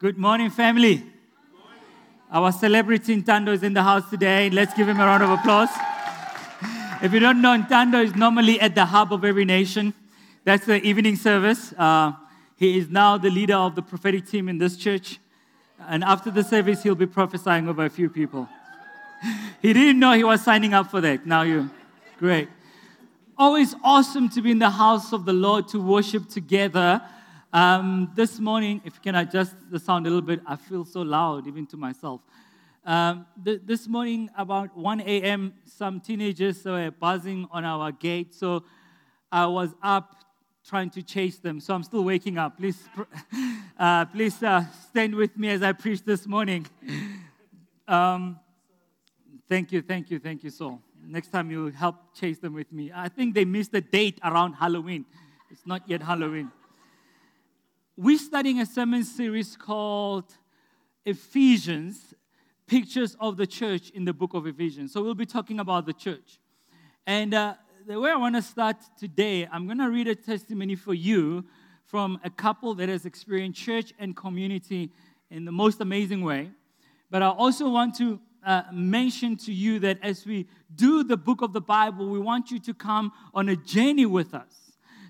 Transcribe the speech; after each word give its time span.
Good 0.00 0.18
morning, 0.18 0.50
family. 0.50 1.04
Our 2.28 2.50
celebrity 2.50 3.22
Ntando 3.22 3.50
is 3.50 3.62
in 3.62 3.74
the 3.74 3.82
house 3.84 4.10
today. 4.10 4.50
Let's 4.50 4.74
give 4.74 4.88
him 4.88 4.98
a 4.98 5.06
round 5.06 5.22
of 5.22 5.30
applause. 5.30 5.68
if 7.00 7.12
you 7.12 7.20
don't 7.20 7.40
know, 7.40 7.56
Ntando 7.56 8.02
is 8.02 8.16
normally 8.16 8.60
at 8.60 8.74
the 8.74 8.84
hub 8.84 9.12
of 9.12 9.24
every 9.24 9.44
nation. 9.44 9.94
That's 10.42 10.66
the 10.66 10.82
evening 10.82 11.14
service. 11.14 11.72
Uh, 11.78 12.12
he 12.56 12.76
is 12.76 12.88
now 12.88 13.18
the 13.18 13.30
leader 13.30 13.54
of 13.54 13.76
the 13.76 13.82
prophetic 13.82 14.26
team 14.26 14.48
in 14.48 14.58
this 14.58 14.76
church. 14.76 15.20
And 15.78 16.02
after 16.02 16.28
the 16.28 16.42
service, 16.42 16.82
he'll 16.82 16.96
be 16.96 17.06
prophesying 17.06 17.68
over 17.68 17.84
a 17.84 17.90
few 17.90 18.10
people. 18.10 18.48
he 19.62 19.72
didn't 19.72 20.00
know 20.00 20.12
he 20.12 20.24
was 20.24 20.42
signing 20.42 20.74
up 20.74 20.90
for 20.90 21.00
that. 21.02 21.24
Now 21.24 21.42
you, 21.42 21.70
great. 22.18 22.48
Always 23.38 23.76
awesome 23.84 24.28
to 24.30 24.42
be 24.42 24.50
in 24.50 24.58
the 24.58 24.70
house 24.70 25.12
of 25.12 25.24
the 25.24 25.32
Lord 25.32 25.68
to 25.68 25.80
worship 25.80 26.28
together. 26.28 27.00
Um, 27.54 28.10
this 28.16 28.40
morning, 28.40 28.82
if 28.84 28.94
you 28.94 29.00
can 29.00 29.14
adjust 29.14 29.54
the 29.70 29.78
sound 29.78 30.08
a 30.08 30.10
little 30.10 30.26
bit, 30.26 30.40
I 30.44 30.56
feel 30.56 30.84
so 30.84 31.02
loud 31.02 31.46
even 31.46 31.66
to 31.68 31.76
myself. 31.76 32.20
Um, 32.84 33.26
th- 33.44 33.60
this 33.64 33.86
morning, 33.86 34.28
about 34.36 34.76
1 34.76 35.00
a.m., 35.02 35.54
some 35.64 36.00
teenagers 36.00 36.64
were 36.64 36.90
buzzing 36.90 37.46
on 37.52 37.64
our 37.64 37.92
gate. 37.92 38.34
So 38.34 38.64
I 39.30 39.46
was 39.46 39.70
up 39.84 40.16
trying 40.66 40.90
to 40.90 41.02
chase 41.04 41.38
them. 41.38 41.60
So 41.60 41.76
I'm 41.76 41.84
still 41.84 42.02
waking 42.02 42.38
up. 42.38 42.56
Please, 42.56 42.88
uh, 43.78 44.06
please 44.06 44.42
uh, 44.42 44.64
stand 44.90 45.14
with 45.14 45.38
me 45.38 45.50
as 45.50 45.62
I 45.62 45.70
preach 45.70 46.02
this 46.02 46.26
morning. 46.26 46.66
Um, 47.86 48.40
thank 49.48 49.70
you, 49.70 49.80
thank 49.80 50.10
you, 50.10 50.18
thank 50.18 50.42
you, 50.42 50.50
so. 50.50 50.80
Next 51.06 51.28
time 51.28 51.52
you 51.52 51.68
help 51.68 52.16
chase 52.16 52.40
them 52.40 52.54
with 52.54 52.72
me. 52.72 52.90
I 52.92 53.08
think 53.08 53.32
they 53.32 53.44
missed 53.44 53.70
the 53.70 53.80
date 53.80 54.18
around 54.24 54.54
Halloween. 54.54 55.04
It's 55.52 55.64
not 55.64 55.88
yet 55.88 56.02
Halloween 56.02 56.50
we're 57.96 58.18
studying 58.18 58.60
a 58.60 58.66
sermon 58.66 59.04
series 59.04 59.56
called 59.56 60.24
Ephesians 61.04 62.12
Pictures 62.66 63.16
of 63.20 63.36
the 63.36 63.46
Church 63.46 63.90
in 63.90 64.04
the 64.04 64.12
book 64.12 64.34
of 64.34 64.48
Ephesians. 64.48 64.92
So 64.92 65.00
we'll 65.00 65.14
be 65.14 65.26
talking 65.26 65.60
about 65.60 65.86
the 65.86 65.92
church. 65.92 66.40
And 67.06 67.34
uh, 67.34 67.54
the 67.86 68.00
way 68.00 68.10
I 68.10 68.16
want 68.16 68.34
to 68.34 68.42
start 68.42 68.78
today, 68.98 69.46
I'm 69.46 69.66
going 69.66 69.78
to 69.78 69.90
read 69.90 70.08
a 70.08 70.14
testimony 70.16 70.74
for 70.74 70.92
you 70.92 71.44
from 71.84 72.18
a 72.24 72.30
couple 72.30 72.74
that 72.74 72.88
has 72.88 73.06
experienced 73.06 73.60
church 73.60 73.92
and 74.00 74.16
community 74.16 74.90
in 75.30 75.44
the 75.44 75.52
most 75.52 75.80
amazing 75.80 76.24
way. 76.24 76.50
But 77.10 77.22
I 77.22 77.28
also 77.28 77.68
want 77.68 77.94
to 77.98 78.18
uh, 78.44 78.62
mention 78.72 79.36
to 79.36 79.52
you 79.52 79.78
that 79.80 80.00
as 80.02 80.26
we 80.26 80.48
do 80.74 81.04
the 81.04 81.16
book 81.16 81.42
of 81.42 81.52
the 81.52 81.60
Bible, 81.60 82.08
we 82.08 82.18
want 82.18 82.50
you 82.50 82.58
to 82.58 82.74
come 82.74 83.12
on 83.32 83.48
a 83.50 83.56
journey 83.56 84.06
with 84.06 84.34
us. 84.34 84.63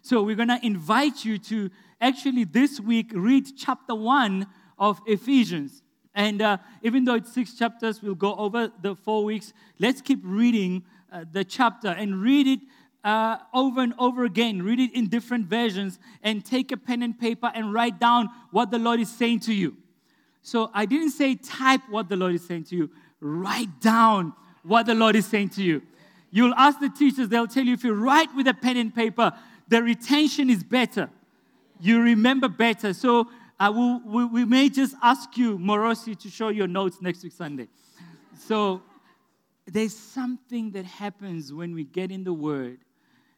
So 0.04 0.22
we're 0.22 0.36
going 0.36 0.48
to 0.48 0.60
invite 0.62 1.24
you 1.24 1.38
to 1.38 1.70
actually 1.98 2.44
this 2.44 2.78
week 2.78 3.10
read 3.14 3.46
chapter 3.56 3.94
1 3.94 4.46
of 4.78 5.00
Ephesians. 5.06 5.82
And 6.14 6.42
uh, 6.42 6.58
even 6.82 7.06
though 7.06 7.14
it's 7.14 7.32
six 7.32 7.54
chapters, 7.54 8.02
we'll 8.02 8.14
go 8.14 8.34
over 8.34 8.70
the 8.82 8.94
four 8.94 9.24
weeks. 9.24 9.54
Let's 9.78 10.02
keep 10.02 10.20
reading 10.22 10.84
uh, 11.10 11.24
the 11.32 11.42
chapter 11.42 11.88
and 11.88 12.20
read 12.20 12.46
it 12.46 12.60
uh, 13.02 13.38
over 13.54 13.80
and 13.80 13.94
over 13.98 14.26
again. 14.26 14.60
Read 14.60 14.78
it 14.78 14.92
in 14.92 15.08
different 15.08 15.46
versions 15.46 15.98
and 16.22 16.44
take 16.44 16.70
a 16.70 16.76
pen 16.76 17.02
and 17.02 17.18
paper 17.18 17.50
and 17.54 17.72
write 17.72 17.98
down 17.98 18.28
what 18.50 18.70
the 18.70 18.78
Lord 18.78 19.00
is 19.00 19.10
saying 19.10 19.40
to 19.40 19.54
you. 19.54 19.74
So 20.42 20.70
I 20.74 20.84
didn't 20.84 21.12
say 21.12 21.34
type 21.34 21.80
what 21.88 22.10
the 22.10 22.16
Lord 22.16 22.34
is 22.34 22.46
saying 22.46 22.64
to 22.64 22.76
you, 22.76 22.90
write 23.22 23.80
down 23.80 24.34
what 24.64 24.84
the 24.84 24.94
Lord 24.94 25.16
is 25.16 25.24
saying 25.24 25.48
to 25.50 25.62
you. 25.62 25.80
You'll 26.30 26.54
ask 26.56 26.80
the 26.80 26.88
teachers, 26.88 27.28
they'll 27.28 27.46
tell 27.46 27.64
you 27.64 27.74
if 27.74 27.84
you 27.84 27.94
write 27.94 28.34
with 28.34 28.48
a 28.48 28.54
pen 28.54 28.76
and 28.76 28.92
paper, 28.92 29.32
the 29.68 29.82
retention 29.82 30.50
is 30.50 30.62
better 30.62 31.10
you 31.80 32.00
remember 32.00 32.48
better. 32.48 32.92
So 32.94 33.28
I 33.58 33.68
will, 33.68 34.00
we, 34.04 34.24
we 34.24 34.44
may 34.44 34.68
just 34.68 34.96
ask 35.02 35.36
you, 35.36 35.58
Morosi, 35.58 36.18
to 36.20 36.30
show 36.30 36.48
your 36.48 36.66
notes 36.66 36.98
next 37.00 37.22
week 37.22 37.32
Sunday. 37.32 37.68
So 38.38 38.82
there's 39.66 39.96
something 39.96 40.72
that 40.72 40.84
happens 40.84 41.52
when 41.52 41.74
we 41.74 41.84
get 41.84 42.10
in 42.10 42.24
the 42.24 42.32
Word 42.32 42.78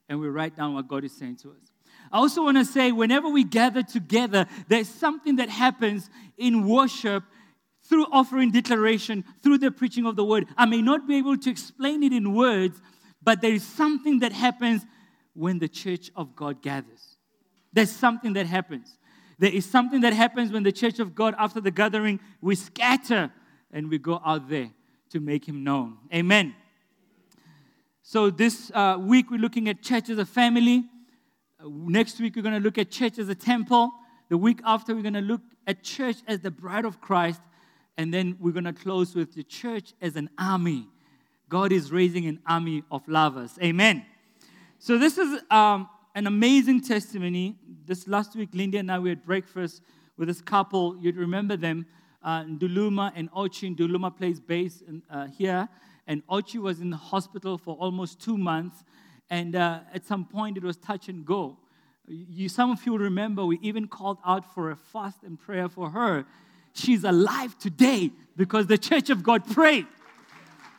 and 0.09 0.21
we 0.21 0.29
write 0.29 0.57
down 0.57 0.75
what 0.75 0.89
God 0.89 1.05
is 1.05 1.17
saying 1.17 1.37
to 1.39 1.51
us. 1.51 1.73
I 2.13 2.19
also 2.19 2.45
want 2.45 2.57
to 2.57 2.65
say, 2.65 2.93
whenever 2.93 3.29
we 3.29 3.43
gather 3.43 3.83
together, 3.83 4.47
there's 4.69 4.89
something 4.89 5.37
that 5.37 5.49
happens 5.49 6.09
in 6.39 6.69
worship 6.69 7.25
through 7.83 8.07
offering 8.13 8.53
declaration, 8.53 9.25
through 9.43 9.59
the 9.59 9.73
preaching 9.73 10.07
of 10.07 10.15
the 10.15 10.25
word. 10.25 10.47
I 10.57 10.67
may 10.67 10.83
not 10.83 11.09
be 11.09 11.17
able 11.17 11.37
to 11.37 11.51
explain 11.51 12.05
it 12.05 12.13
in 12.13 12.35
words, 12.35 12.81
but 13.23 13.41
there 13.41 13.53
is 13.53 13.65
something 13.65 14.21
that 14.21 14.33
happens 14.33 14.87
when 15.37 15.59
the 15.59 15.69
church 15.69 16.11
of 16.17 16.35
God 16.35 16.63
gathers. 16.63 17.17
There's 17.73 17.91
something 17.91 18.33
that 18.35 18.47
happens. 18.47 18.99
There 19.39 19.53
is 19.53 19.67
something 19.67 20.01
that 20.01 20.15
happens 20.15 20.51
when 20.51 20.63
the 20.63 20.73
church 20.73 20.99
of 20.99 21.15
God, 21.15 21.35
after 21.39 21.61
the 21.61 21.71
gathering, 21.71 22.21
we 22.41 22.55
scatter 22.55 23.31
and 23.71 23.91
we 23.91 23.99
go 23.99 24.21
out 24.25 24.49
there 24.49 24.71
to 25.11 25.21
make 25.21 25.47
Him 25.47 25.63
known. 25.63 25.99
Amen. 26.15 26.55
So, 28.03 28.31
this 28.31 28.71
uh, 28.73 28.97
week 28.99 29.31
we're 29.31 29.41
looking 29.41 29.69
at 29.69 29.83
church 29.83 30.09
as 30.09 30.19
a 30.19 30.25
family. 30.25 30.85
Uh, 31.61 31.69
next 31.69 32.19
week 32.21 32.37
we're 32.37 32.43
going 32.43 32.55
to 32.55 32.61
look 32.61 32.79
at 32.79 32.91
church 32.91 33.19
as 33.19 33.29
a 33.29 33.35
temple. 33.35 33.91
The 34.29 34.39
week 34.39 34.61
after 34.65 34.95
we're 34.95 35.03
going 35.03 35.15
to 35.15 35.21
look 35.21 35.43
at 35.67 35.83
church 35.83 36.17
as 36.27 36.41
the 36.41 36.51
bride 36.51 36.85
of 36.85 37.01
Christ. 37.01 37.41
And 37.99 38.13
then 38.13 38.37
we're 38.41 38.53
going 38.53 38.65
to 38.65 38.73
close 38.73 39.15
with 39.15 39.35
the 39.35 39.43
church 39.43 39.95
as 40.01 40.17
an 40.17 40.31
army. 40.39 40.89
God 41.49 41.73
is 41.73 41.93
raising 41.93 42.27
an 42.27 42.41
army 42.47 42.83
of 42.91 43.07
lovers. 43.09 43.59
Amen. 43.63 44.05
So, 44.79 44.99
this 44.99 45.17
is 45.17 45.41
um, 45.51 45.89
an 46.15 46.27
amazing 46.27 46.83
testimony. 46.83 47.57
This 47.87 48.07
last 48.07 48.37
week, 48.37 48.51
Lindy 48.53 48.77
and 48.77 48.93
I 48.93 48.99
were 48.99 49.11
at 49.11 49.25
breakfast 49.25 49.81
with 50.19 50.29
this 50.29 50.43
couple. 50.43 50.99
You'd 51.01 51.17
remember 51.17 51.57
them, 51.57 51.87
uh, 52.23 52.43
Nduluma 52.45 53.13
and 53.17 53.31
Ochi. 53.33 53.75
Nduluma 53.75 54.15
plays 54.15 54.39
bass 54.39 54.83
in, 54.87 55.03
uh, 55.11 55.29
here, 55.29 55.67
and 56.07 56.25
Ochi 56.27 56.61
was 56.61 56.83
in 56.83 56.91
the 56.91 56.97
hospital 56.97 57.57
for 57.57 57.75
almost 57.77 58.21
two 58.21 58.37
months. 58.37 58.85
And 59.31 59.57
uh, 59.57 59.81
at 59.95 60.05
some 60.05 60.27
point, 60.27 60.59
it 60.59 60.63
was 60.63 60.77
touch 60.77 61.09
and 61.09 61.25
go. 61.25 61.57
You, 62.07 62.51
some 62.51 62.71
of 62.71 62.85
you 62.85 62.99
remember 62.99 63.47
we 63.47 63.59
even 63.63 63.89
called 63.89 64.19
out 64.27 64.55
for 64.55 64.71
a 64.71 64.77
fast 64.77 65.23
and 65.23 65.41
prayer 65.41 65.71
for 65.71 65.89
her. 65.89 66.27
She's 66.75 67.03
alive 67.03 67.59
today 67.59 68.11
because 68.37 68.67
the 68.67 68.79
Church 68.79 69.09
of 69.09 69.23
God 69.23 69.51
prayed. 69.51 69.87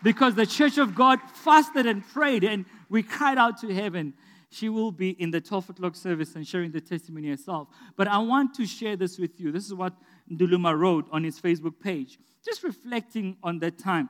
Because 0.04 0.36
the 0.36 0.46
Church 0.46 0.78
of 0.78 0.94
God 0.94 1.20
fasted 1.34 1.88
and 1.88 2.08
prayed, 2.08 2.44
and 2.44 2.66
we 2.90 3.04
cried 3.04 3.38
out 3.38 3.60
to 3.62 3.74
heaven 3.74 4.14
she 4.50 4.70
will 4.70 4.92
be 4.92 5.10
in 5.12 5.32
the 5.32 5.42
12 5.42 5.72
o'clock 5.72 5.96
service 5.96 6.36
and 6.36 6.48
sharing 6.48 6.72
the 6.72 6.80
testimony 6.80 7.30
herself. 7.30 7.68
But 7.96 8.08
I 8.08 8.18
want 8.20 8.54
to 8.56 8.66
share 8.66 8.96
this 8.96 9.20
with 9.20 9.40
you. 9.40 9.52
This 9.52 9.66
is 9.66 9.74
what 9.74 9.94
Nduluma 10.32 10.78
wrote 10.78 11.08
on 11.12 11.24
his 11.24 11.40
Facebook 11.40 11.80
page, 11.82 12.18
just 12.46 12.64
reflecting 12.64 13.38
on 13.44 13.60
that 13.60 13.78
time. 13.78 14.10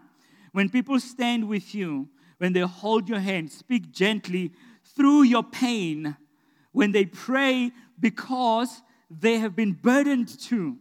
When 0.52 0.70
people 0.70 1.00
stand 1.00 1.48
with 1.48 1.74
you, 1.74 2.08
when 2.38 2.54
they 2.54 2.62
hold 2.62 3.10
your 3.10 3.20
hand, 3.20 3.52
speak 3.52 3.92
gently 3.92 4.52
through 4.96 5.24
your 5.24 5.44
pain, 5.44 6.16
when 6.72 6.92
they 6.92 7.06
pray 7.06 7.72
because 8.00 8.84
they 9.10 9.40
have 9.40 9.56
been 9.56 9.74
burdened 9.74 10.28
too, 10.28 10.78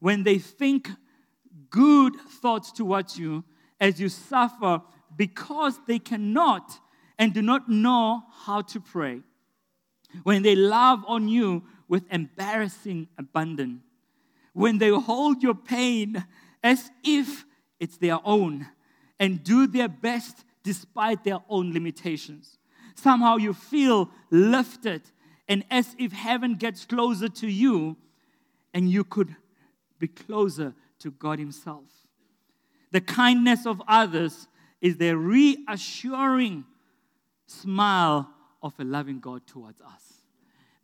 when 0.00 0.24
they 0.24 0.38
think 0.38 0.88
good 1.70 2.16
thoughts 2.16 2.72
towards 2.72 3.16
you 3.18 3.44
as 3.80 4.00
you 4.00 4.08
suffer 4.08 4.82
because 5.16 5.78
they 5.86 5.98
cannot 5.98 6.80
and 7.18 7.32
do 7.32 7.42
not 7.42 7.68
know 7.68 8.22
how 8.44 8.62
to 8.62 8.80
pray, 8.80 9.20
when 10.22 10.42
they 10.42 10.54
love 10.54 11.04
on 11.06 11.28
you 11.28 11.64
with 11.88 12.04
embarrassing 12.10 13.08
abandon, 13.18 13.82
when 14.52 14.78
they 14.78 14.88
hold 14.88 15.42
your 15.42 15.54
pain 15.54 16.24
as 16.62 16.90
if 17.02 17.44
it's 17.80 17.96
their 17.98 18.18
own 18.24 18.66
and 19.18 19.42
do 19.42 19.66
their 19.66 19.88
best 19.88 20.44
despite 20.62 21.24
their 21.24 21.38
own 21.48 21.72
limitations. 21.72 22.58
Somehow 22.94 23.36
you 23.36 23.52
feel 23.52 24.10
lifted 24.30 25.02
and 25.48 25.64
as 25.70 25.94
if 25.98 26.12
heaven 26.12 26.54
gets 26.54 26.84
closer 26.84 27.28
to 27.28 27.48
you 27.48 27.96
and 28.72 28.88
you 28.90 29.04
could 29.04 29.34
be 29.98 30.08
closer 30.08 30.74
to 31.00 31.10
God 31.10 31.38
Himself. 31.38 31.84
The 32.92 33.00
kindness 33.00 33.66
of 33.66 33.82
others 33.86 34.48
is 34.80 34.96
their 34.96 35.16
reassuring 35.16 36.64
smile 37.46 38.28
of 38.62 38.74
a 38.78 38.84
loving 38.84 39.20
God 39.20 39.46
towards 39.46 39.80
us. 39.80 40.14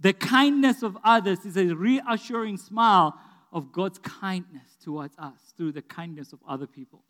The 0.00 0.12
kindness 0.12 0.82
of 0.82 0.96
others 1.04 1.44
is 1.44 1.56
a 1.56 1.74
reassuring 1.74 2.56
smile 2.56 3.18
of 3.52 3.72
God's 3.72 3.98
kindness 3.98 4.76
towards 4.82 5.16
us 5.18 5.52
through 5.56 5.72
the 5.72 5.82
kindness 5.82 6.32
of 6.32 6.40
other 6.48 6.66
people. 6.66 7.02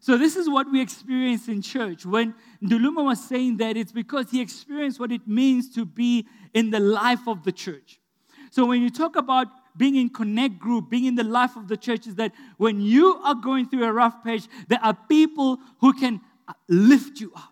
So, 0.00 0.16
this 0.16 0.36
is 0.36 0.48
what 0.48 0.70
we 0.70 0.80
experience 0.80 1.48
in 1.48 1.60
church. 1.60 2.06
When 2.06 2.34
Nduluma 2.62 3.04
was 3.04 3.22
saying 3.22 3.58
that, 3.58 3.76
it's 3.76 3.92
because 3.92 4.30
he 4.30 4.40
experienced 4.40 5.00
what 5.00 5.12
it 5.12 5.26
means 5.26 5.74
to 5.74 5.84
be 5.84 6.26
in 6.54 6.70
the 6.70 6.80
life 6.80 7.26
of 7.26 7.42
the 7.42 7.52
church. 7.52 8.00
So, 8.50 8.64
when 8.64 8.82
you 8.82 8.90
talk 8.90 9.16
about 9.16 9.48
being 9.76 9.96
in 9.96 10.08
connect 10.08 10.58
group, 10.58 10.88
being 10.88 11.04
in 11.04 11.16
the 11.16 11.24
life 11.24 11.56
of 11.56 11.68
the 11.68 11.76
church, 11.76 12.06
is 12.06 12.14
that 12.16 12.32
when 12.56 12.80
you 12.80 13.20
are 13.24 13.34
going 13.34 13.68
through 13.68 13.84
a 13.84 13.92
rough 13.92 14.22
patch, 14.24 14.42
there 14.68 14.80
are 14.82 14.94
people 15.08 15.58
who 15.80 15.92
can 15.92 16.20
uh, 16.48 16.52
lift 16.68 17.20
you 17.20 17.32
up 17.36 17.49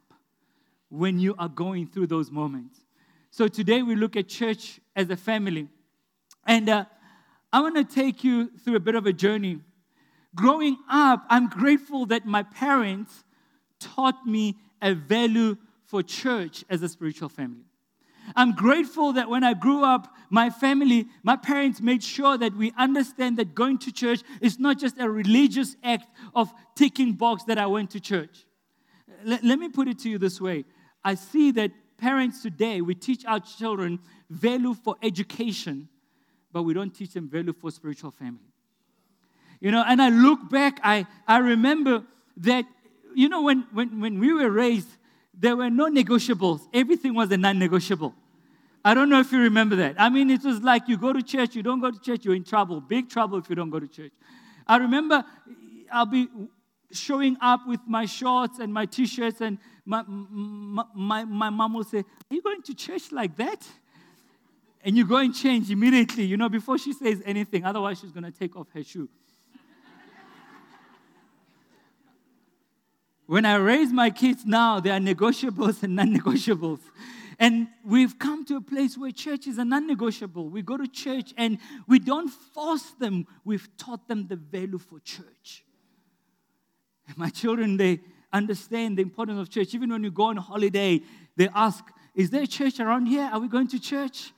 when 0.89 1.19
you 1.19 1.35
are 1.39 1.49
going 1.49 1.87
through 1.87 2.07
those 2.07 2.31
moments. 2.31 2.81
So 3.31 3.49
today 3.49 3.83
we 3.83 3.95
look 3.95 4.17
at 4.17 4.29
church 4.29 4.81
as 4.97 5.11
a 5.11 5.17
family. 5.17 5.69
And 6.47 6.69
uh, 6.69 6.85
I 7.53 7.61
want 7.61 7.77
to 7.77 7.85
take 7.85 8.25
you 8.25 8.51
through 8.65 8.77
a 8.77 8.81
bit 8.81 8.95
of 8.95 9.07
a 9.07 9.13
journey. 9.13 9.61
Growing 10.35 10.77
up, 10.91 11.25
I'm 11.29 11.49
grateful 11.49 12.07
that 12.07 12.27
my 12.27 12.43
parents 12.43 13.25
taught 13.81 14.27
me 14.27 14.57
a 14.81 14.95
value 14.95 15.57
for 15.85 16.03
church 16.03 16.65
as 16.69 16.83
a 16.83 16.89
spiritual 16.89 17.29
family. 17.29 17.65
I'm 18.37 18.55
grateful 18.55 19.15
that 19.15 19.31
when 19.31 19.43
I 19.43 19.55
grew 19.55 19.83
up, 19.85 20.15
my 20.29 20.51
family, 20.51 21.07
my 21.23 21.37
parents 21.37 21.81
made 21.81 22.03
sure 22.03 22.37
that 22.37 22.55
we 22.55 22.73
understand 22.77 23.39
that 23.39 23.55
going 23.55 23.79
to 23.79 23.93
church 23.93 24.21
is 24.43 24.59
not 24.59 24.79
just 24.79 24.99
a 24.99 25.09
religious 25.09 25.77
act 25.83 26.07
of 26.35 26.53
ticking 26.75 27.13
box 27.15 27.45
that 27.45 27.57
I 27.57 27.67
went 27.67 27.91
to 27.93 28.01
church. 28.01 28.45
Let 29.25 29.59
me 29.59 29.69
put 29.69 29.89
it 29.89 29.99
to 30.01 30.11
you 30.11 30.19
this 30.19 30.41
way 30.41 30.65
I 31.09 31.15
see 31.15 31.53
that 31.53 31.71
parents 31.97 32.43
today, 32.43 32.83
we 32.83 32.95
teach 32.95 33.25
our 33.25 33.41
children 33.41 33.99
value 34.29 34.75
for 34.75 34.95
education, 35.03 35.89
but 36.53 36.65
we 36.65 36.75
don't 36.75 36.95
teach 36.95 37.15
them 37.15 37.31
value 37.31 37.55
for 37.55 37.71
spiritual 37.71 38.11
family. 38.11 38.53
You 39.59 39.71
know, 39.71 39.83
and 39.87 40.03
I 40.03 40.11
look 40.11 40.51
back, 40.51 40.81
I, 40.85 41.07
I 41.27 41.39
remember 41.39 42.05
that, 42.37 42.67
you 43.15 43.31
know, 43.31 43.41
when, 43.41 43.65
when, 43.73 44.01
when 44.01 44.19
we 44.21 44.35
were 44.35 44.51
raised, 44.51 44.91
there 45.33 45.57
were 45.57 45.71
no 45.71 45.89
negotiables. 45.89 46.61
Everything 46.75 47.15
was 47.15 47.33
a 47.33 47.39
non 47.39 47.59
negotiable. 47.59 48.15
I 48.85 48.93
don't 48.93 49.09
know 49.09 49.21
if 49.21 49.33
you 49.33 49.39
remember 49.39 49.77
that. 49.77 49.95
I 49.99 50.11
mean, 50.11 50.29
it 50.29 50.45
was 50.45 50.61
like 50.61 50.89
you 50.89 50.99
go 50.99 51.15
to 51.15 51.23
church, 51.23 51.55
you 51.57 51.63
don't 51.63 51.81
go 51.81 51.91
to 51.91 51.99
church, 51.99 52.27
you're 52.27 52.35
in 52.35 52.45
trouble. 52.45 52.83
Big 52.83 53.09
trouble 53.09 53.39
if 53.39 53.49
you 53.49 53.57
don't 53.57 53.71
go 53.71 53.81
to 53.81 53.89
church. 53.89 54.13
I 54.67 54.77
remember 54.77 55.25
I'll 55.91 56.05
be 56.05 56.29
showing 56.93 57.37
up 57.41 57.67
with 57.67 57.81
my 57.87 58.07
shorts 58.07 58.59
and 58.59 58.73
my 58.73 58.87
t 58.87 59.07
shirts, 59.07 59.41
and 59.41 59.59
my, 59.85 60.03
my, 60.07 60.85
my, 60.95 61.25
my 61.25 61.51
mom 61.51 61.75
will 61.75 61.85
say, 61.85 61.99
Are 61.99 62.35
you 62.35 62.43
going 62.43 62.63
to 62.63 62.75
church 62.75 63.13
like 63.13 63.37
that? 63.37 63.67
And 64.85 64.97
you 64.97 65.07
go 65.07 65.17
and 65.17 65.35
change 65.35 65.71
immediately, 65.71 66.25
you 66.25 66.37
know, 66.37 66.49
before 66.49 66.79
she 66.79 66.93
says 66.93 67.21
anything. 67.25 67.65
Otherwise, 67.65 68.01
she's 68.01 68.13
going 68.13 68.25
to 68.25 68.31
take 68.31 68.57
off 68.57 68.69
her 68.73 68.83
shoe. 68.83 69.09
when 73.27 73.45
I 73.45 73.57
raise 73.57 73.93
my 73.93 74.11
kids 74.11 74.47
now, 74.47 74.81
there 74.81 74.95
are 74.95 75.01
negotiables 75.01 75.83
and 75.83 75.97
non 75.97 76.17
negotiables. 76.17 76.81
And 77.41 77.69
we've 77.85 78.19
come 78.19 78.45
to 78.47 78.57
a 78.57 78.61
place 78.61 78.99
where 78.99 79.13
church 79.13 79.47
is 79.47 79.59
a 79.59 79.65
non 79.65 79.87
negotiable. 79.87 80.49
We 80.49 80.63
go 80.63 80.77
to 80.77 80.89
church 80.89 81.35
and 81.37 81.59
we 81.87 81.99
don't 81.99 82.29
force 82.29 82.91
them, 82.99 83.27
we've 83.45 83.69
taught 83.77 84.09
them 84.09 84.27
the 84.27 84.37
value 84.37 84.79
for 84.79 85.01
church. 85.01 85.65
My 87.17 87.31
children, 87.31 87.77
they 87.77 88.01
understand 88.33 88.99
the 88.99 89.03
importance 89.03 89.41
of 89.41 89.49
church. 89.49 89.75
Even 89.75 89.91
when 89.91 90.05
you 90.05 90.11
go 90.11 90.25
on 90.25 90.37
holiday, 90.37 91.01
they 91.37 91.49
ask, 91.55 91.85
Is 92.15 92.31
there 92.31 92.43
a 92.43 92.47
church 92.47 92.81
around 92.81 93.07
here? 93.07 93.29
Are 93.33 93.41
we 93.41 93.49
going 93.49 93.69
to 93.69 93.81
church? 93.81 94.33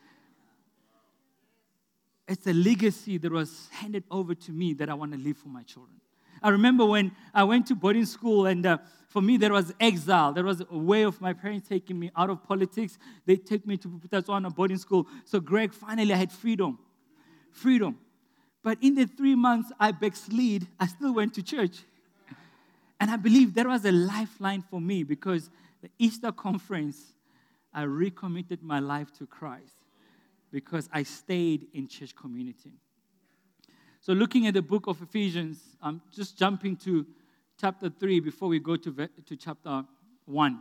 It's 2.29 2.47
a 2.47 2.53
legacy 2.53 3.19
that 3.19 3.33
was 3.33 3.69
handed 3.73 4.05
over 4.11 4.35
to 4.37 4.53
me 4.53 4.73
that 4.75 4.89
I 4.89 4.95
want 4.95 5.13
to 5.13 5.19
leave 5.19 5.37
for 5.37 5.49
my 5.49 5.65
children. 5.65 5.97
I 6.43 6.51
remember 6.51 6.87
when 6.87 7.13
I 7.35 7.45
went 7.45 7.67
to 7.67 7.75
boarding 7.75 8.07
school, 8.07 8.47
and 8.47 8.65
uh, 8.65 8.79
for 9.09 9.21
me, 9.21 9.37
there 9.37 9.53
was 9.53 9.75
exile. 9.81 10.33
There 10.33 10.45
was 10.45 10.63
a 10.71 10.79
way 10.79 11.03
of 11.03 11.21
my 11.21 11.33
parents 11.33 11.69
taking 11.69 11.99
me 11.99 12.11
out 12.17 12.31
of 12.31 12.43
politics. 12.45 12.99
They 13.27 13.37
take 13.37 13.67
me 13.67 13.77
to 13.79 13.89
Bophuthatswana 13.89 14.55
boarding 14.55 14.79
school. 14.79 15.07
So, 15.25 15.41
Greg, 15.41 15.75
finally, 15.75 16.15
I 16.15 16.17
had 16.17 16.31
freedom. 16.31 16.79
Freedom. 17.51 17.99
But 18.63 18.79
in 18.81 18.95
the 18.95 19.07
three 19.07 19.35
months 19.35 19.73
I 19.81 19.91
backslid, 19.91 20.67
I 20.79 20.87
still 20.87 21.15
went 21.15 21.35
to 21.35 21.43
church. 21.43 21.79
And 23.01 23.11
I 23.11 23.17
believe 23.17 23.55
that 23.55 23.67
was 23.67 23.85
a 23.87 23.93
lifeline 23.93 24.63
for 24.63 24.81
me 24.81 25.03
because 25.03 25.51
the 25.81 25.89
Easter 25.99 26.31
conference, 26.31 27.15
I 27.73 27.83
recommitted 27.83 28.63
my 28.63 28.79
life 28.79 29.11
to 29.19 29.27
Christ 29.27 29.73
because 30.53 30.89
I 30.93 31.05
stayed 31.05 31.69
in 31.73 31.89
church 31.89 32.15
community. 32.15 32.73
So, 34.03 34.13
looking 34.13 34.47
at 34.47 34.55
the 34.55 34.63
book 34.63 34.87
of 34.87 35.01
Ephesians, 35.01 35.59
I'm 35.83 36.03
just 36.15 36.39
jumping 36.39 36.77
to 36.79 37.07
chapter 37.59 37.89
3 37.89 38.21
before 38.21 38.49
we 38.49 38.59
go 38.59 38.77
to, 38.77 39.09
to 39.27 39.37
chapter 39.37 39.85
1. 40.27 40.61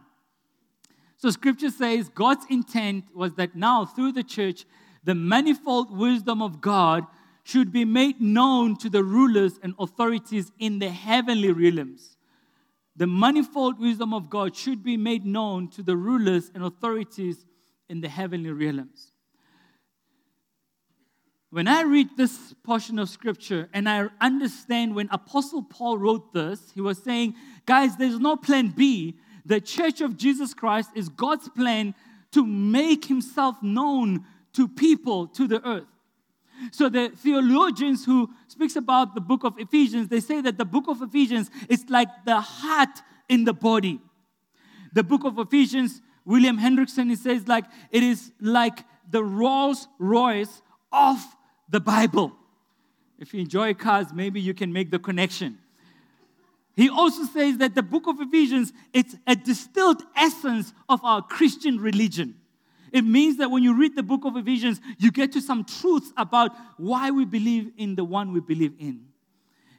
So, 1.17 1.29
scripture 1.31 1.71
says 1.71 2.09
God's 2.09 2.45
intent 2.49 3.05
was 3.13 3.33
that 3.35 3.55
now, 3.55 3.85
through 3.85 4.13
the 4.13 4.23
church, 4.23 4.65
the 5.03 5.15
manifold 5.15 5.97
wisdom 5.97 6.41
of 6.41 6.61
God 6.61 7.05
should 7.43 7.71
be 7.71 7.83
made 7.83 8.21
known 8.21 8.77
to 8.77 8.89
the 8.89 9.03
rulers 9.03 9.59
and 9.63 9.73
authorities 9.79 10.51
in 10.59 10.79
the 10.79 10.89
heavenly 10.89 11.51
realms 11.51 12.17
the 12.99 13.07
manifold 13.07 13.79
wisdom 13.79 14.13
of 14.13 14.29
God 14.29 14.53
should 14.53 14.83
be 14.83 14.97
made 14.97 15.25
known 15.25 15.69
to 15.69 15.81
the 15.81 15.95
rulers 15.95 16.51
and 16.53 16.65
authorities 16.65 17.45
in 17.87 18.01
the 18.01 18.09
heavenly 18.09 18.51
realms. 18.51 19.13
When 21.49 21.69
I 21.69 21.83
read 21.83 22.09
this 22.17 22.53
portion 22.61 22.99
of 22.99 23.07
scripture 23.07 23.69
and 23.73 23.87
I 23.87 24.09
understand 24.19 24.95
when 24.95 25.07
Apostle 25.11 25.63
Paul 25.63 25.97
wrote 25.97 26.33
this, 26.33 26.71
he 26.75 26.81
was 26.81 27.01
saying, 27.01 27.35
guys, 27.65 27.95
there's 27.95 28.19
no 28.19 28.35
plan 28.35 28.73
B. 28.75 29.17
The 29.45 29.61
church 29.61 30.01
of 30.01 30.17
Jesus 30.17 30.53
Christ 30.53 30.89
is 30.93 31.07
God's 31.07 31.47
plan 31.47 31.95
to 32.33 32.45
make 32.45 33.05
himself 33.05 33.63
known 33.63 34.25
to 34.53 34.67
people, 34.67 35.25
to 35.27 35.47
the 35.47 35.65
earth. 35.65 35.87
So 36.71 36.89
the 36.89 37.09
theologians 37.09 38.05
who 38.05 38.29
speaks 38.47 38.75
about 38.75 39.15
the 39.15 39.21
book 39.21 39.43
of 39.43 39.57
Ephesians, 39.57 40.07
they 40.09 40.19
say 40.19 40.41
that 40.41 40.57
the 40.57 40.65
book 40.65 40.85
of 40.87 41.01
Ephesians 41.01 41.49
is 41.67 41.85
like 41.89 42.09
the 42.25 42.39
heart 42.39 43.01
in 43.27 43.45
the 43.45 43.53
body. 43.53 43.99
The 44.93 45.03
book 45.03 45.23
of 45.23 45.37
Ephesians, 45.37 46.01
William 46.25 46.57
Hendriksen, 46.57 47.09
he 47.09 47.15
says 47.15 47.47
like 47.47 47.65
it 47.91 48.03
is 48.03 48.31
like 48.41 48.83
the 49.09 49.23
Rolls 49.23 49.87
Royce 49.97 50.61
of 50.91 51.23
the 51.69 51.79
Bible. 51.79 52.33
If 53.17 53.33
you 53.33 53.41
enjoy 53.41 53.73
cars, 53.73 54.07
maybe 54.13 54.39
you 54.39 54.53
can 54.53 54.71
make 54.71 54.91
the 54.91 54.99
connection. 54.99 55.57
He 56.75 56.89
also 56.89 57.25
says 57.25 57.57
that 57.57 57.75
the 57.75 57.83
book 57.83 58.07
of 58.07 58.21
Ephesians, 58.21 58.71
it's 58.93 59.15
a 59.27 59.35
distilled 59.35 60.01
essence 60.15 60.73
of 60.87 61.03
our 61.03 61.21
Christian 61.21 61.77
religion. 61.79 62.35
It 62.91 63.03
means 63.03 63.37
that 63.37 63.51
when 63.51 63.63
you 63.63 63.73
read 63.73 63.95
the 63.95 64.03
book 64.03 64.25
of 64.25 64.35
Ephesians, 64.35 64.81
you 64.97 65.11
get 65.11 65.31
to 65.33 65.41
some 65.41 65.63
truths 65.63 66.11
about 66.17 66.51
why 66.77 67.11
we 67.11 67.25
believe 67.25 67.71
in 67.77 67.95
the 67.95 68.03
one 68.03 68.33
we 68.33 68.39
believe 68.39 68.73
in. 68.79 69.05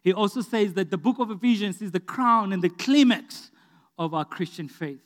He 0.03 0.13
also 0.13 0.41
says 0.41 0.75
that 0.75 0.91
the 0.91 0.99
book 0.99 1.19
of 1.19 1.31
Ephesians 1.31 1.83
is 1.83 1.91
the 1.91 2.01
crown 2.01 2.53
and 2.53 2.63
the 2.63 2.71
climax 2.71 3.51
of 3.99 4.15
our 4.15 4.25
Christian 4.25 4.69
faith. 4.69 5.01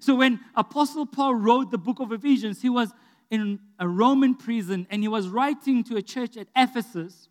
So 0.00 0.14
when 0.16 0.40
Apostle 0.54 1.06
Paul 1.06 1.34
wrote 1.34 1.70
the 1.70 1.78
book 1.78 2.00
of 2.00 2.10
Ephesians, 2.10 2.62
he 2.62 2.68
was 2.68 2.92
in 3.30 3.60
a 3.78 3.88
Roman 3.88 4.34
prison 4.34 4.86
and 4.90 5.02
he 5.02 5.08
was 5.08 5.28
writing 5.28 5.84
to 5.84 5.96
a 5.96 6.02
church 6.02 6.36
at 6.36 6.48
Ephesus. 6.56 7.28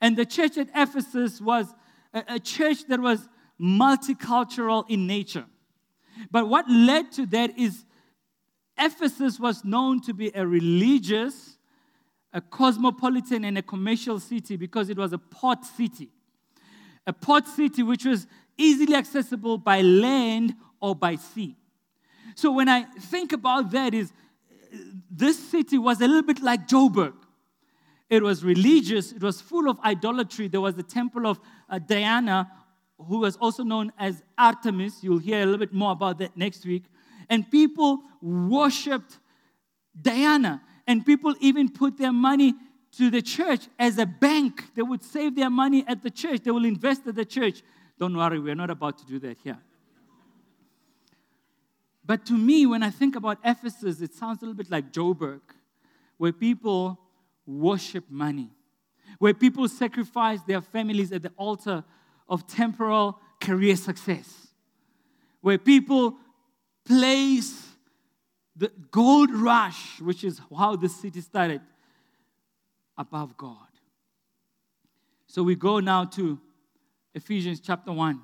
And 0.00 0.16
the 0.16 0.26
church 0.26 0.56
at 0.56 0.68
Ephesus 0.74 1.40
was 1.40 1.74
a, 2.14 2.24
a 2.28 2.38
church 2.38 2.86
that 2.88 3.00
was 3.00 3.28
multicultural 3.60 4.84
in 4.88 5.06
nature. 5.06 5.46
But 6.30 6.48
what 6.48 6.68
led 6.70 7.12
to 7.12 7.26
that 7.26 7.58
is 7.58 7.84
Ephesus 8.78 9.40
was 9.40 9.64
known 9.64 10.00
to 10.02 10.14
be 10.14 10.30
a 10.34 10.46
religious, 10.46 11.58
a 12.32 12.40
cosmopolitan, 12.40 13.44
and 13.44 13.58
a 13.58 13.62
commercial 13.62 14.20
city 14.20 14.56
because 14.56 14.88
it 14.88 14.96
was 14.96 15.12
a 15.12 15.18
port 15.18 15.64
city. 15.64 16.10
A 17.06 17.12
port 17.12 17.46
city 17.48 17.82
which 17.82 18.04
was 18.04 18.26
easily 18.56 18.94
accessible 18.94 19.58
by 19.58 19.80
land 19.80 20.54
or 20.80 20.94
by 20.94 21.16
sea. 21.16 21.56
So 22.34 22.52
when 22.52 22.68
I 22.68 22.82
think 22.82 23.32
about 23.32 23.70
that 23.72 23.94
is 23.94 24.12
this 25.10 25.38
city 25.50 25.78
was 25.78 26.00
a 26.00 26.06
little 26.06 26.22
bit 26.22 26.42
like 26.42 26.68
Joburg. 26.68 27.14
It 28.10 28.22
was 28.22 28.44
religious, 28.44 29.12
it 29.12 29.22
was 29.22 29.40
full 29.40 29.68
of 29.68 29.78
idolatry. 29.80 30.48
There 30.48 30.60
was 30.60 30.74
the 30.74 30.82
temple 30.82 31.26
of 31.26 31.40
uh, 31.68 31.78
Diana, 31.78 32.50
who 32.98 33.18
was 33.18 33.36
also 33.36 33.62
known 33.62 33.92
as 33.98 34.22
Artemis. 34.36 35.02
You'll 35.02 35.18
hear 35.18 35.42
a 35.42 35.44
little 35.44 35.58
bit 35.58 35.72
more 35.72 35.92
about 35.92 36.18
that 36.18 36.36
next 36.36 36.64
week 36.64 36.84
and 37.28 37.50
people 37.50 38.02
worshiped 38.20 39.18
Diana. 40.00 40.62
And 40.86 41.04
people 41.04 41.34
even 41.40 41.68
put 41.68 41.98
their 41.98 42.12
money 42.12 42.54
to 42.92 43.10
the 43.10 43.20
church 43.20 43.68
as 43.78 43.98
a 43.98 44.06
bank. 44.06 44.74
They 44.74 44.82
would 44.82 45.02
save 45.02 45.36
their 45.36 45.50
money 45.50 45.84
at 45.86 46.02
the 46.02 46.10
church, 46.10 46.40
they 46.44 46.50
will 46.50 46.64
invest 46.64 47.06
at 47.06 47.14
the 47.14 47.24
church. 47.24 47.62
Don't 47.98 48.16
worry, 48.16 48.38
we're 48.38 48.54
not 48.54 48.70
about 48.70 48.98
to 48.98 49.06
do 49.06 49.18
that 49.20 49.38
here. 49.42 49.58
But 52.04 52.24
to 52.26 52.32
me, 52.32 52.64
when 52.64 52.82
I 52.82 52.90
think 52.90 53.16
about 53.16 53.38
Ephesus, 53.44 54.00
it 54.00 54.14
sounds 54.14 54.40
a 54.40 54.46
little 54.46 54.56
bit 54.56 54.70
like 54.70 54.92
Joburg, 54.92 55.40
where 56.16 56.32
people 56.32 56.98
worship 57.44 58.04
money, 58.08 58.50
where 59.18 59.34
people 59.34 59.68
sacrifice 59.68 60.40
their 60.42 60.62
families 60.62 61.12
at 61.12 61.22
the 61.22 61.32
altar 61.36 61.84
of 62.28 62.46
temporal 62.46 63.18
career 63.40 63.76
success, 63.76 64.48
where 65.42 65.58
people 65.58 66.16
place 66.88 67.66
the 68.56 68.72
gold 68.90 69.30
rush, 69.32 70.00
which 70.00 70.24
is 70.24 70.40
how 70.56 70.74
the 70.74 70.88
city 70.88 71.20
started, 71.20 71.60
above 72.96 73.36
God. 73.36 73.54
So 75.26 75.42
we 75.42 75.54
go 75.54 75.78
now 75.78 76.06
to 76.06 76.40
Ephesians 77.14 77.60
chapter 77.60 77.92
1. 77.92 78.20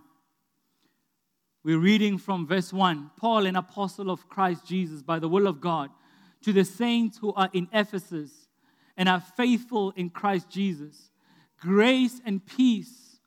We're 1.63 1.79
reading 1.79 2.19
from 2.19 2.47
verse 2.47 2.73
1 2.73 3.13
Paul, 3.17 3.47
an 3.47 3.57
apostle 3.57 4.11
of 4.11 4.29
Christ 4.29 4.67
Jesus, 4.67 5.03
by 5.03 5.19
the 5.19 5.29
will 5.29 5.47
of 5.47 5.61
God, 5.61 5.91
to 6.43 6.53
the 6.53 6.65
saints 6.65 7.19
who 7.19 7.33
are 7.35 7.51
in 7.53 7.69
Ephesus 7.73 8.49
and 8.97 9.09
are 9.09 9.21
faithful 9.21 9.93
in 9.97 10.11
Christ 10.11 10.49
Jesus. 10.49 11.11
Grace 11.61 12.21
and 12.25 12.45
peace 12.45 13.19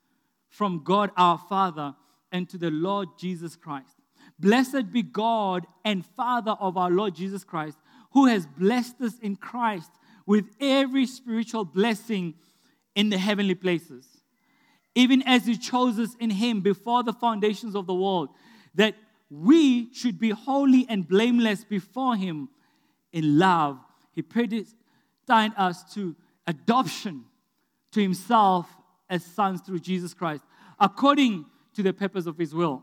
from 0.48 0.82
God 0.84 1.10
our 1.16 1.38
Father 1.38 1.94
and 2.30 2.48
to 2.50 2.58
the 2.58 2.70
Lord 2.70 3.08
Jesus 3.18 3.56
Christ. 3.56 3.97
Blessed 4.38 4.92
be 4.92 5.02
God 5.02 5.66
and 5.84 6.04
Father 6.04 6.52
of 6.52 6.76
our 6.76 6.90
Lord 6.90 7.14
Jesus 7.14 7.44
Christ, 7.44 7.78
who 8.12 8.26
has 8.26 8.46
blessed 8.46 9.00
us 9.00 9.18
in 9.18 9.36
Christ 9.36 9.90
with 10.26 10.46
every 10.60 11.06
spiritual 11.06 11.64
blessing 11.64 12.34
in 12.94 13.10
the 13.10 13.18
heavenly 13.18 13.54
places, 13.54 14.06
even 14.94 15.22
as 15.22 15.46
He 15.46 15.56
chose 15.56 15.98
us 15.98 16.14
in 16.20 16.30
Him 16.30 16.60
before 16.60 17.02
the 17.02 17.12
foundations 17.12 17.74
of 17.74 17.86
the 17.86 17.94
world, 17.94 18.28
that 18.74 18.94
we 19.30 19.92
should 19.92 20.18
be 20.18 20.30
holy 20.30 20.86
and 20.88 21.06
blameless 21.06 21.64
before 21.64 22.16
Him 22.16 22.48
in 23.12 23.38
love. 23.38 23.78
He 24.12 24.22
predestined 24.22 25.54
us 25.56 25.94
to 25.94 26.14
adoption 26.46 27.24
to 27.92 28.02
Himself 28.02 28.68
as 29.10 29.24
sons 29.24 29.60
through 29.62 29.80
Jesus 29.80 30.14
Christ, 30.14 30.44
according 30.78 31.46
to 31.74 31.82
the 31.82 31.92
purpose 31.92 32.26
of 32.26 32.36
His 32.38 32.54
will, 32.54 32.82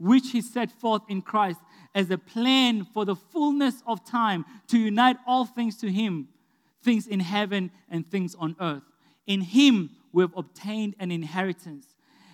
which 0.00 0.30
He 0.30 0.40
set 0.40 0.72
forth 0.72 1.02
in 1.08 1.22
Christ 1.22 1.60
as 1.94 2.10
a 2.10 2.18
plan 2.18 2.84
for 2.84 3.04
the 3.04 3.14
fullness 3.14 3.82
of 3.86 4.04
time 4.04 4.44
to 4.68 4.78
unite 4.78 5.16
all 5.26 5.44
things 5.44 5.76
to 5.78 5.90
Him, 5.90 6.28
things 6.82 7.06
in 7.06 7.20
heaven 7.20 7.70
and 7.88 8.10
things 8.10 8.34
on 8.34 8.56
earth. 8.60 8.82
In 9.26 9.42
Him 9.42 9.90
we 10.12 10.22
have 10.22 10.36
obtained 10.36 10.96
an 10.98 11.10
inheritance, 11.10 11.86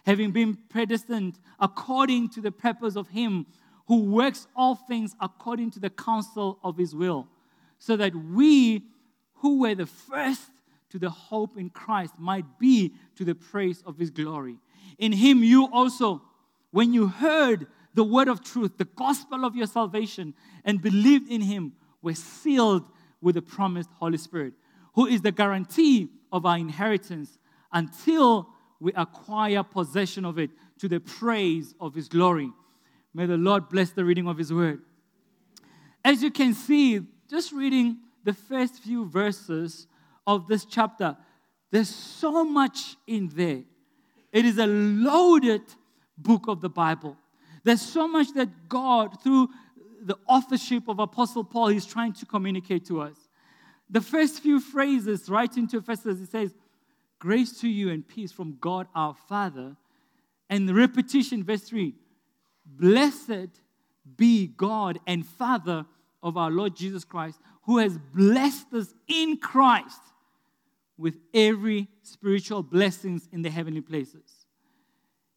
having 0.07 0.31
been 0.31 0.57
predestined 0.69 1.39
according 1.59 2.31
to 2.31 2.41
the 2.41 2.53
purpose 2.53 2.97
of 2.97 3.09
Him 3.09 3.47
who 3.89 4.05
works 4.05 4.47
all 4.57 4.75
things 4.77 5.15
according 5.21 5.71
to 5.73 5.81
the 5.81 5.91
counsel 5.91 6.59
of 6.63 6.77
His 6.77 6.95
will, 6.95 7.27
so 7.79 7.97
that 7.97 8.15
we 8.15 8.85
who 9.35 9.61
were 9.61 9.75
the 9.75 9.87
first 9.87 10.51
to 10.91 10.99
the 10.99 11.11
hope 11.11 11.59
in 11.59 11.69
Christ 11.71 12.15
might 12.19 12.59
be 12.59 12.95
to 13.17 13.25
the 13.25 13.35
praise 13.35 13.83
of 13.85 13.99
His 13.99 14.11
glory. 14.11 14.57
In 14.99 15.13
Him 15.13 15.43
you 15.43 15.69
also, 15.73 16.23
when 16.77 16.93
you 16.93 17.09
heard 17.09 17.67
the 17.95 18.05
word 18.05 18.29
of 18.29 18.45
truth, 18.45 18.73
the 18.77 18.85
gospel 18.85 19.47
of 19.47 19.57
your 19.57 19.67
salvation, 19.67 20.35
and 20.63 20.83
believed 20.83 21.27
in 21.27 21.41
him, 21.41 21.73
were 22.03 22.15
sealed 22.15 22.85
with 23.23 23.35
the 23.35 23.41
promised 23.41 23.89
Holy 23.95 24.19
Spirit, 24.19 24.53
who 24.95 25.07
is 25.07 25.23
the 25.23 25.33
guarantee 25.33 26.11
of 26.31 26.45
our 26.45 26.59
inheritance 26.59 27.39
until 27.73 28.51
we 28.79 28.93
acquire 28.93 29.63
possession 29.63 30.27
of 30.27 30.39
it 30.39 30.51
to 30.79 30.87
the 30.87 31.01
praise 31.01 31.75
of 31.81 31.95
his 31.95 32.09
glory. 32.09 32.53
May 33.15 33.25
the 33.25 33.39
Lord 33.39 33.71
bless 33.71 33.93
the 33.93 34.05
reading 34.05 34.29
of 34.29 34.37
his 34.37 34.53
word. 34.53 34.83
As 36.05 36.23
you 36.23 36.31
can 36.31 36.53
see, 36.53 37.01
just 37.31 37.53
reading 37.53 38.01
the 38.23 38.35
first 38.35 38.83
few 38.83 39.07
verses 39.07 39.87
of 40.27 40.47
this 40.47 40.67
chapter, 40.67 41.17
there's 41.71 41.89
so 41.89 42.45
much 42.45 42.97
in 43.07 43.31
there. 43.35 43.63
It 44.31 44.45
is 44.45 44.59
a 44.59 44.67
loaded 44.67 45.63
book 46.19 46.49
of 46.49 46.61
the 46.61 46.69
Bible. 46.69 47.17
There's 47.65 47.83
so 47.83 48.07
much 48.07 48.33
that 48.35 48.69
God, 48.69 49.23
through 49.23 49.49
the 50.01 50.17
authorship 50.29 50.89
of 50.89 50.99
Apostle 50.99 51.45
Paul, 51.45 51.69
he's 51.69 51.87
trying 51.87 52.13
to 52.15 52.27
communicate 52.27 52.87
to 52.87 53.01
us. 53.01 53.17
The 53.91 54.01
first 54.01 54.41
few 54.41 54.61
phrases, 54.61 55.29
right 55.29 55.55
into 55.57 55.79
Ephesus, 55.79 56.21
it 56.21 56.31
says, 56.31 56.55
Grace 57.19 57.61
to 57.61 57.69
you 57.69 57.91
and 57.91 58.07
peace 58.07 58.31
from 58.31 58.59
God 58.61 58.87
our 58.95 59.15
Father. 59.15 59.77
And 60.51 60.69
the 60.69 60.75
repetition, 60.75 61.43
verse 61.43 61.63
3 61.63 61.95
Blessed 62.65 63.61
be 64.17 64.49
God 64.49 64.99
and 65.07 65.27
Father 65.27 65.87
of 66.23 66.37
our 66.37 66.51
Lord 66.51 66.77
Jesus 66.77 67.05
Christ, 67.05 67.41
who 67.63 67.79
has 67.79 67.99
blessed 67.99 68.73
us 68.75 68.95
in 69.09 69.39
Christ 69.39 70.01
with 70.99 71.19
every 71.35 71.89
spiritual 72.03 72.63
blessings 72.63 73.29
in 73.33 73.43
the 73.43 73.51
heavenly 73.51 73.81
places. 73.81 74.36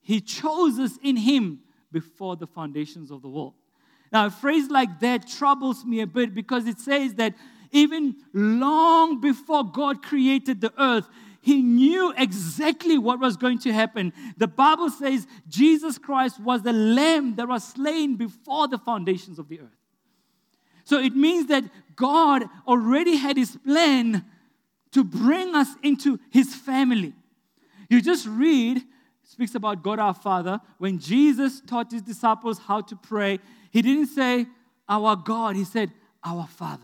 He 0.09 0.21
chose 0.21 0.79
us 0.79 0.97
in 1.03 1.17
Him 1.17 1.59
before 1.91 2.35
the 2.35 2.47
foundations 2.47 3.11
of 3.11 3.21
the 3.21 3.27
world. 3.27 3.53
Now, 4.11 4.25
a 4.25 4.31
phrase 4.31 4.67
like 4.67 4.99
that 5.01 5.27
troubles 5.27 5.85
me 5.85 6.01
a 6.01 6.07
bit 6.07 6.33
because 6.33 6.65
it 6.65 6.79
says 6.79 7.13
that 7.13 7.35
even 7.69 8.15
long 8.33 9.21
before 9.21 9.63
God 9.63 10.01
created 10.01 10.61
the 10.61 10.73
earth, 10.81 11.07
he 11.43 11.61
knew 11.61 12.11
exactly 12.17 12.97
what 12.97 13.19
was 13.19 13.37
going 13.37 13.59
to 13.59 13.71
happen. 13.71 14.11
The 14.35 14.47
Bible 14.47 14.89
says 14.89 15.27
Jesus 15.47 15.99
Christ 15.99 16.39
was 16.39 16.63
the 16.63 16.73
lamb 16.73 17.35
that 17.35 17.47
was 17.47 17.63
slain 17.63 18.15
before 18.15 18.67
the 18.67 18.79
foundations 18.79 19.37
of 19.37 19.47
the 19.47 19.59
earth. 19.59 19.77
So 20.85 20.99
it 20.99 21.15
means 21.15 21.49
that 21.49 21.65
God 21.95 22.45
already 22.67 23.15
had 23.15 23.37
his 23.37 23.55
plan 23.57 24.25
to 24.89 25.03
bring 25.03 25.53
us 25.53 25.67
into 25.83 26.19
his 26.31 26.55
family. 26.55 27.13
You 27.91 28.01
just 28.01 28.25
read 28.25 28.81
speaks 29.29 29.53
about 29.53 29.83
God 29.83 29.99
our 29.99 30.13
Father. 30.13 30.59
When 30.79 30.97
Jesus 30.97 31.61
taught 31.61 31.91
his 31.91 32.01
disciples 32.01 32.57
how 32.57 32.81
to 32.81 32.95
pray, 32.95 33.39
he 33.69 33.83
didn't 33.83 34.07
say, 34.07 34.47
Our 34.87 35.15
God, 35.15 35.55
he 35.55 35.63
said, 35.63 35.91
Our 36.23 36.47
Father. 36.47 36.83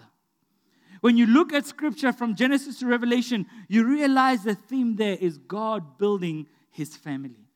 When 1.02 1.18
you 1.18 1.26
look 1.26 1.54
at 1.54 1.66
scripture 1.66 2.14
from 2.14 2.36
Genesis 2.36 2.80
to 2.80 2.86
Revelation, 2.86 3.48
you 3.68 3.84
realize 3.84 4.44
the 4.44 4.54
theme 4.54 4.96
there 4.96 5.18
is 5.20 5.40
God 5.40 5.98
building 5.98 6.46
his 6.70 6.96
family. 6.96 7.50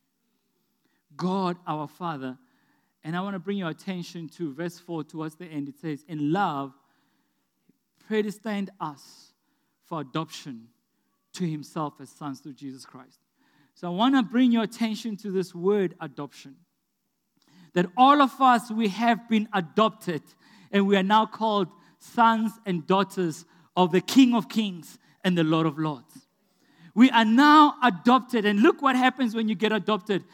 God 1.16 1.58
our 1.68 1.88
Father. 1.88 2.38
And 3.04 3.16
I 3.16 3.22
want 3.22 3.36
to 3.36 3.40
bring 3.40 3.58
your 3.58 3.70
attention 3.70 4.28
to 4.30 4.54
verse 4.54 4.80
4 4.80 5.04
towards 5.04 5.36
the 5.36 5.46
end. 5.46 5.70
It 5.70 5.76
says, 5.80 6.04
In 6.08 6.34
love, 6.34 6.74
predestined 8.08 8.72
us 8.80 9.34
for 9.86 10.02
adoption 10.02 10.70
to 11.34 11.46
himself 11.46 11.94
as 12.02 12.10
sons 12.10 12.40
through 12.40 12.54
Jesus 12.54 12.86
Christ. 12.86 13.20
So 13.80 13.88
I 13.88 13.92
want 13.92 14.16
to 14.16 14.24
bring 14.24 14.52
your 14.52 14.64
attention 14.64 15.16
to 15.18 15.32
this 15.32 15.56
word 15.56 15.96
adoption. 16.02 16.58
That 17.76 17.86
all 17.96 18.22
of 18.22 18.42
us, 18.42 18.70
we 18.70 18.90
have 18.90 19.30
been 19.30 19.48
adopted, 19.54 20.22
and 20.70 20.86
we 20.86 20.98
are 20.98 21.04
now 21.04 21.26
called 21.26 21.70
sons 21.98 22.52
and 22.66 22.86
daughters 22.86 23.46
of 23.78 23.94
the 23.94 24.02
King 24.02 24.36
of 24.36 24.50
Kings 24.50 25.00
and 25.24 25.38
the 25.38 25.46
Lord 25.46 25.66
of 25.66 25.80
Lords. 25.80 26.28
We 26.94 27.10
are 27.12 27.24
now 27.24 27.76
adopted, 27.82 28.44
and 28.44 28.60
look 28.60 28.82
what 28.82 28.98
happens 28.98 29.34
when 29.34 29.48
you 29.48 29.56
get 29.56 29.72
adopted. 29.72 30.26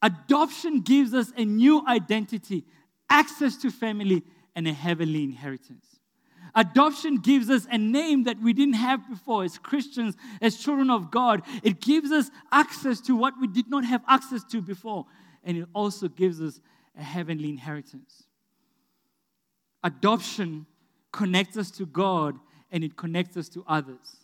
Adoption 0.00 0.82
gives 0.82 1.14
us 1.14 1.32
a 1.36 1.44
new 1.44 1.84
identity, 1.88 2.64
access 3.10 3.56
to 3.56 3.70
family, 3.72 4.22
and 4.54 4.68
a 4.68 4.72
heavenly 4.72 5.24
inheritance. 5.24 5.91
Adoption 6.54 7.16
gives 7.16 7.48
us 7.48 7.66
a 7.70 7.78
name 7.78 8.24
that 8.24 8.38
we 8.40 8.52
didn't 8.52 8.74
have 8.74 9.08
before 9.08 9.44
as 9.44 9.58
Christians, 9.58 10.16
as 10.40 10.56
children 10.56 10.90
of 10.90 11.10
God. 11.10 11.42
It 11.62 11.80
gives 11.80 12.12
us 12.12 12.30
access 12.50 13.00
to 13.02 13.16
what 13.16 13.34
we 13.40 13.46
did 13.46 13.70
not 13.70 13.84
have 13.84 14.02
access 14.06 14.44
to 14.44 14.60
before. 14.60 15.06
And 15.44 15.56
it 15.56 15.68
also 15.74 16.08
gives 16.08 16.40
us 16.40 16.60
a 16.98 17.02
heavenly 17.02 17.48
inheritance. 17.48 18.24
Adoption 19.82 20.66
connects 21.10 21.56
us 21.56 21.70
to 21.72 21.86
God 21.86 22.38
and 22.70 22.84
it 22.84 22.96
connects 22.96 23.36
us 23.36 23.48
to 23.50 23.64
others. 23.66 24.16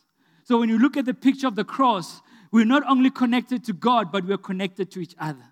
So 0.45 0.59
when 0.59 0.69
you 0.69 0.79
look 0.79 0.97
at 0.97 1.05
the 1.05 1.15
picture 1.15 1.47
of 1.47 1.57
the 1.57 1.65
cross, 1.65 2.21
we're 2.51 2.65
not 2.65 2.83
only 2.89 3.11
connected 3.11 3.65
to 3.65 3.73
God, 3.73 4.11
but 4.11 4.25
we're 4.25 4.39
connected 4.39 4.91
to 4.93 5.01
each 5.01 5.15
other. 5.19 5.45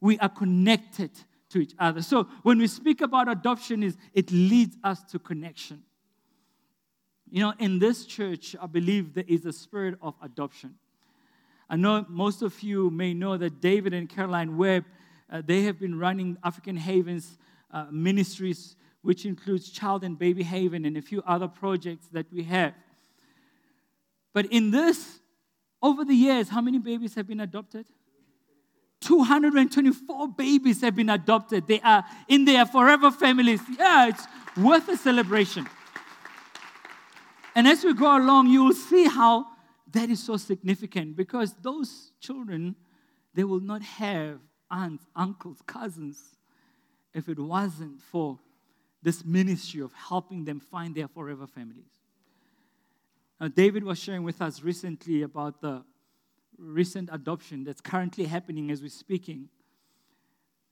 We 0.00 0.18
are 0.18 0.28
connected 0.28 1.10
to 1.50 1.58
each 1.58 1.74
other. 1.78 2.02
So 2.02 2.26
when 2.42 2.58
we 2.58 2.66
speak 2.66 3.02
about 3.02 3.30
adoption, 3.30 3.82
is 3.82 3.96
it 4.14 4.30
leads 4.30 4.76
us 4.82 5.02
to 5.10 5.18
connection. 5.18 5.82
You 7.32 7.40
know, 7.40 7.54
in 7.58 7.78
this 7.78 8.04
church, 8.04 8.54
I 8.60 8.66
believe 8.66 9.14
there 9.14 9.24
is 9.26 9.46
a 9.46 9.54
spirit 9.54 9.94
of 10.02 10.14
adoption. 10.22 10.74
I 11.70 11.76
know 11.76 12.04
most 12.10 12.42
of 12.42 12.62
you 12.62 12.90
may 12.90 13.14
know 13.14 13.38
that 13.38 13.58
David 13.58 13.94
and 13.94 14.06
Caroline 14.06 14.58
Webb, 14.58 14.84
uh, 15.32 15.40
they 15.42 15.62
have 15.62 15.80
been 15.80 15.98
running 15.98 16.36
African 16.44 16.76
Havens 16.76 17.38
uh, 17.70 17.86
ministries, 17.90 18.76
which 19.00 19.24
includes 19.24 19.70
Child 19.70 20.04
and 20.04 20.18
Baby 20.18 20.42
Haven 20.42 20.84
and 20.84 20.98
a 20.98 21.00
few 21.00 21.22
other 21.26 21.48
projects 21.48 22.06
that 22.12 22.30
we 22.30 22.42
have. 22.42 22.74
But 24.34 24.52
in 24.52 24.70
this, 24.70 25.20
over 25.82 26.04
the 26.04 26.14
years, 26.14 26.50
how 26.50 26.60
many 26.60 26.80
babies 26.80 27.14
have 27.14 27.26
been 27.26 27.40
adopted? 27.40 27.86
224 29.00 30.28
babies 30.28 30.82
have 30.82 30.94
been 30.94 31.08
adopted. 31.08 31.66
They 31.66 31.80
are 31.80 32.04
in 32.28 32.44
their 32.44 32.66
forever 32.66 33.10
families. 33.10 33.62
Yeah, 33.78 34.08
it's 34.08 34.26
worth 34.54 34.86
a 34.90 34.98
celebration. 34.98 35.66
And 37.54 37.68
as 37.68 37.84
we 37.84 37.94
go 37.94 38.16
along, 38.16 38.48
you 38.48 38.64
will 38.64 38.74
see 38.74 39.06
how 39.06 39.46
that 39.92 40.08
is 40.08 40.22
so 40.22 40.36
significant 40.36 41.16
because 41.16 41.54
those 41.62 42.12
children 42.20 42.74
they 43.34 43.44
will 43.44 43.60
not 43.60 43.82
have 43.82 44.40
aunts, 44.70 45.04
uncles, 45.16 45.58
cousins 45.66 46.36
if 47.14 47.28
it 47.28 47.38
wasn't 47.38 48.00
for 48.00 48.38
this 49.02 49.24
ministry 49.24 49.80
of 49.80 49.92
helping 49.92 50.44
them 50.44 50.60
find 50.60 50.94
their 50.94 51.08
forever 51.08 51.46
families. 51.46 51.90
Now, 53.40 53.48
David 53.48 53.84
was 53.84 53.98
sharing 53.98 54.22
with 54.22 54.40
us 54.40 54.62
recently 54.62 55.22
about 55.22 55.60
the 55.60 55.82
recent 56.58 57.08
adoption 57.12 57.64
that's 57.64 57.80
currently 57.80 58.24
happening 58.24 58.70
as 58.70 58.80
we're 58.80 58.88
speaking. 58.88 59.48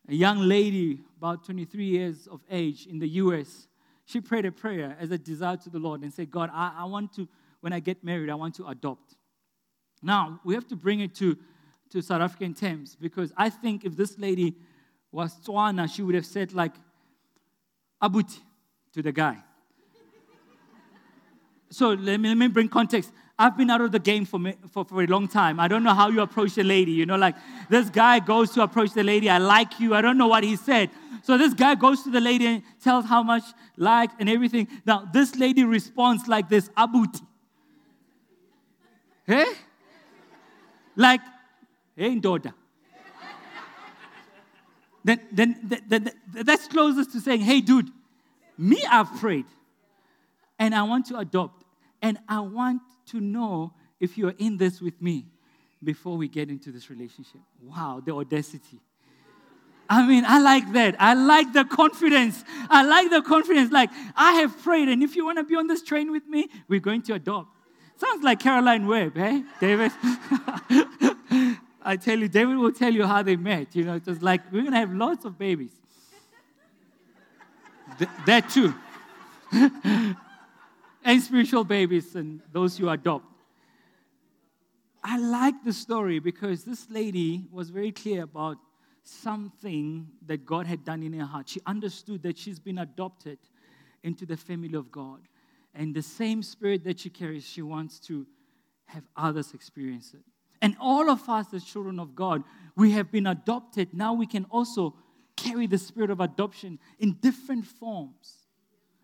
A 0.09 0.15
young 0.15 0.39
lady, 0.39 1.01
about 1.19 1.45
23 1.45 1.85
years 1.85 2.27
of 2.27 2.41
age 2.51 2.87
in 2.87 2.99
the 2.99 3.09
US, 3.09 3.67
she 4.11 4.21
prayed 4.21 4.45
a 4.45 4.51
prayer 4.51 4.97
as 4.99 5.11
a 5.13 5.19
desire 5.19 5.57
to 5.59 5.71
the 5.71 5.79
Lord 5.79 6.03
and 6.03 6.13
said, 6.13 6.31
God, 6.31 6.51
I, 6.53 6.75
I 6.79 6.85
want 6.85 7.13
to, 7.15 7.29
when 7.61 7.73
I 7.73 7.79
get 7.79 8.03
married, 8.03 8.29
I 8.29 8.35
want 8.35 8.57
to 8.57 8.67
adopt. 8.67 9.15
Now, 10.03 10.41
we 10.45 10.55
have 10.55 10.67
to 10.69 10.77
bring 10.77 11.01
it 11.01 11.15
to, 11.17 11.37
to 11.91 12.03
South 12.03 12.21
African 12.21 12.55
terms 12.55 12.97
because 13.01 13.33
I 13.37 13.51
think 13.51 13.85
if 13.85 13.97
this 13.97 14.19
lady 14.19 14.57
was 15.13 15.35
Tswana, 15.41 15.93
she 15.93 16.03
would 16.03 16.15
have 16.17 16.27
said, 16.27 16.53
like, 16.53 16.73
Abuti 18.03 18.41
to 18.95 19.03
the 19.03 19.13
guy. 19.13 19.37
so 21.71 21.91
let 21.91 22.19
me, 22.19 22.31
let 22.31 22.39
me 22.39 22.49
bring 22.49 22.69
context. 22.69 23.13
I've 23.41 23.57
been 23.57 23.71
out 23.71 23.81
of 23.81 23.91
the 23.91 23.99
game 23.99 24.27
for, 24.27 24.39
me, 24.39 24.55
for, 24.71 24.85
for 24.85 25.03
a 25.03 25.07
long 25.07 25.27
time. 25.27 25.59
I 25.59 25.67
don't 25.67 25.83
know 25.83 25.95
how 25.95 26.11
you 26.11 26.21
approach 26.21 26.59
a 26.59 26.63
lady. 26.63 26.93
You 26.93 27.07
know, 27.07 27.17
like 27.17 27.35
this 27.71 27.89
guy 27.89 28.19
goes 28.19 28.51
to 28.51 28.63
approach 28.63 28.93
the 28.93 29.03
lady. 29.03 29.31
I 29.31 29.39
like 29.39 29.81
you. 29.81 29.95
I 29.95 30.03
don't 30.03 30.19
know 30.19 30.29
what 30.29 30.45
he 30.45 30.57
said. 30.57 30.91
So 31.23 31.39
this 31.39 31.55
guy 31.55 31.75
goes 31.75 32.03
to 32.03 32.11
the 32.11 32.21
lady 32.21 32.47
and 32.47 32.63
tells 32.85 33.07
how 33.07 33.23
much 33.23 33.43
like 33.79 34.11
and 34.19 34.29
everything. 34.29 34.69
Now 34.85 35.09
this 35.11 35.37
lady 35.37 35.65
responds 35.65 36.29
like 36.29 36.51
this, 36.51 36.69
abuti. 36.77 37.23
Hey? 39.27 39.47
Like, 40.97 41.21
hey, 41.97 42.17
daughter. 42.17 42.53
then, 45.05 45.21
then, 45.33 45.57
then, 45.63 45.81
then 45.89 46.13
that's 46.45 46.67
closest 46.67 47.13
to 47.13 47.21
saying, 47.21 47.41
hey, 47.41 47.61
dude, 47.61 47.89
me, 48.59 48.85
I've 48.91 49.15
prayed 49.19 49.47
and 50.59 50.75
I 50.75 50.83
want 50.83 51.07
to 51.07 51.17
adopt 51.17 51.65
and 52.03 52.19
I 52.29 52.41
want 52.41 52.83
to 53.11 53.21
know 53.21 53.73
if 53.99 54.17
you're 54.17 54.35
in 54.39 54.57
this 54.57 54.81
with 54.81 55.01
me 55.01 55.27
before 55.83 56.17
we 56.17 56.29
get 56.29 56.49
into 56.49 56.71
this 56.71 56.91
relationship. 56.91 57.41
Wow, 57.63 58.03
the 58.05 58.13
audacity. 58.15 58.81
I 59.89 60.07
mean, 60.07 60.25
I 60.27 60.39
like 60.39 60.73
that. 60.75 60.95
I 61.01 61.15
like 61.15 61.53
the 61.53 61.65
confidence. 61.65 62.45
I 62.69 62.85
like 62.85 63.11
the 63.11 63.23
confidence. 63.23 63.73
Like, 63.73 63.91
I 64.15 64.35
have 64.35 64.63
prayed, 64.63 64.89
and 64.89 65.03
if 65.03 65.17
you 65.17 65.25
want 65.25 65.39
to 65.39 65.45
be 65.45 65.57
on 65.57 65.67
this 65.67 65.83
train 65.83 66.13
with 66.13 66.27
me, 66.29 66.49
we're 66.69 66.81
going 66.81 67.03
to 67.03 67.15
adopt. 67.15 67.49
Sounds 67.97 68.23
like 68.23 68.39
Caroline 68.41 68.87
Webb, 68.87 69.19
eh, 69.19 69.43
David? 69.61 69.91
I 71.83 71.97
tell 71.97 72.19
you, 72.19 72.29
David 72.29 72.57
will 72.57 72.73
tell 72.73 72.93
you 72.93 73.05
how 73.05 73.23
they 73.23 73.37
met. 73.37 73.75
You 73.75 73.85
know, 73.85 73.95
it 73.95 74.07
was 74.07 74.23
like, 74.23 74.43
we're 74.53 74.61
going 74.61 74.73
to 74.73 74.79
have 74.79 74.93
lots 74.93 75.25
of 75.25 75.37
babies. 75.39 75.73
Th- 77.99 78.11
that 78.27 78.49
too. 78.49 78.73
and 81.11 81.21
spiritual 81.21 81.65
babies 81.65 82.15
and 82.15 82.41
those 82.53 82.79
you 82.79 82.89
adopt. 82.89 83.27
I 85.03 85.19
like 85.19 85.65
the 85.65 85.73
story 85.73 86.21
because 86.21 86.63
this 86.63 86.89
lady 86.89 87.47
was 87.51 87.71
very 87.71 87.91
clear 87.91 88.23
about 88.23 88.59
something 89.03 90.07
that 90.27 90.47
God 90.47 90.69
had 90.69 90.85
done 90.85 91.03
in 91.03 91.13
her 91.15 91.27
heart. 91.27 91.49
She 91.49 91.61
understood 91.67 92.23
that 92.23 92.39
she's 92.39 92.61
been 92.61 92.79
adopted 92.79 93.39
into 94.05 94.25
the 94.25 94.37
family 94.37 94.75
of 94.75 94.93
God. 94.93 95.21
And 95.75 95.97
the 95.97 96.03
same 96.03 96.45
spirit 96.45 96.85
that 96.85 97.01
she 97.01 97.11
carries, 97.11 97.45
she 97.45 97.63
wants 97.63 97.99
to 98.01 98.25
have 98.87 99.03
others 99.17 99.53
experience 99.53 100.15
it. 100.15 100.23
And 100.63 100.77
all 100.79 101.11
of 101.11 101.29
us, 101.29 101.49
the 101.49 101.61
children 101.61 101.99
of 101.99 102.15
God, 102.15 102.45
we 102.77 102.93
have 102.93 103.11
been 103.11 103.27
adopted. 103.27 103.93
Now 103.93 104.13
we 104.13 104.27
can 104.27 104.47
also 104.49 104.95
carry 105.37 105.67
the 105.67 105.79
spirit 105.79 106.11
of 106.11 106.21
adoption 106.21 106.79
in 107.01 107.15
different 107.21 107.67
forms. 107.67 108.47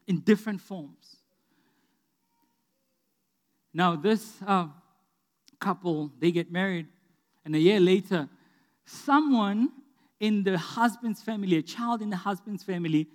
In 0.06 0.20
different 0.20 0.60
forms. 0.60 1.16
Now, 3.76 3.94
this 3.94 4.36
uh, 4.46 4.68
couple, 5.60 6.10
they 6.18 6.32
get 6.32 6.50
married, 6.50 6.86
and 7.44 7.54
a 7.54 7.58
year 7.58 7.78
later, 7.78 8.26
someone 8.86 9.68
in 10.18 10.44
the 10.44 10.56
husband's 10.56 11.20
family, 11.20 11.58
a 11.58 11.62
child 11.62 12.00
in 12.00 12.08
the 12.08 12.16
husband's 12.16 12.64
family, 12.64 13.06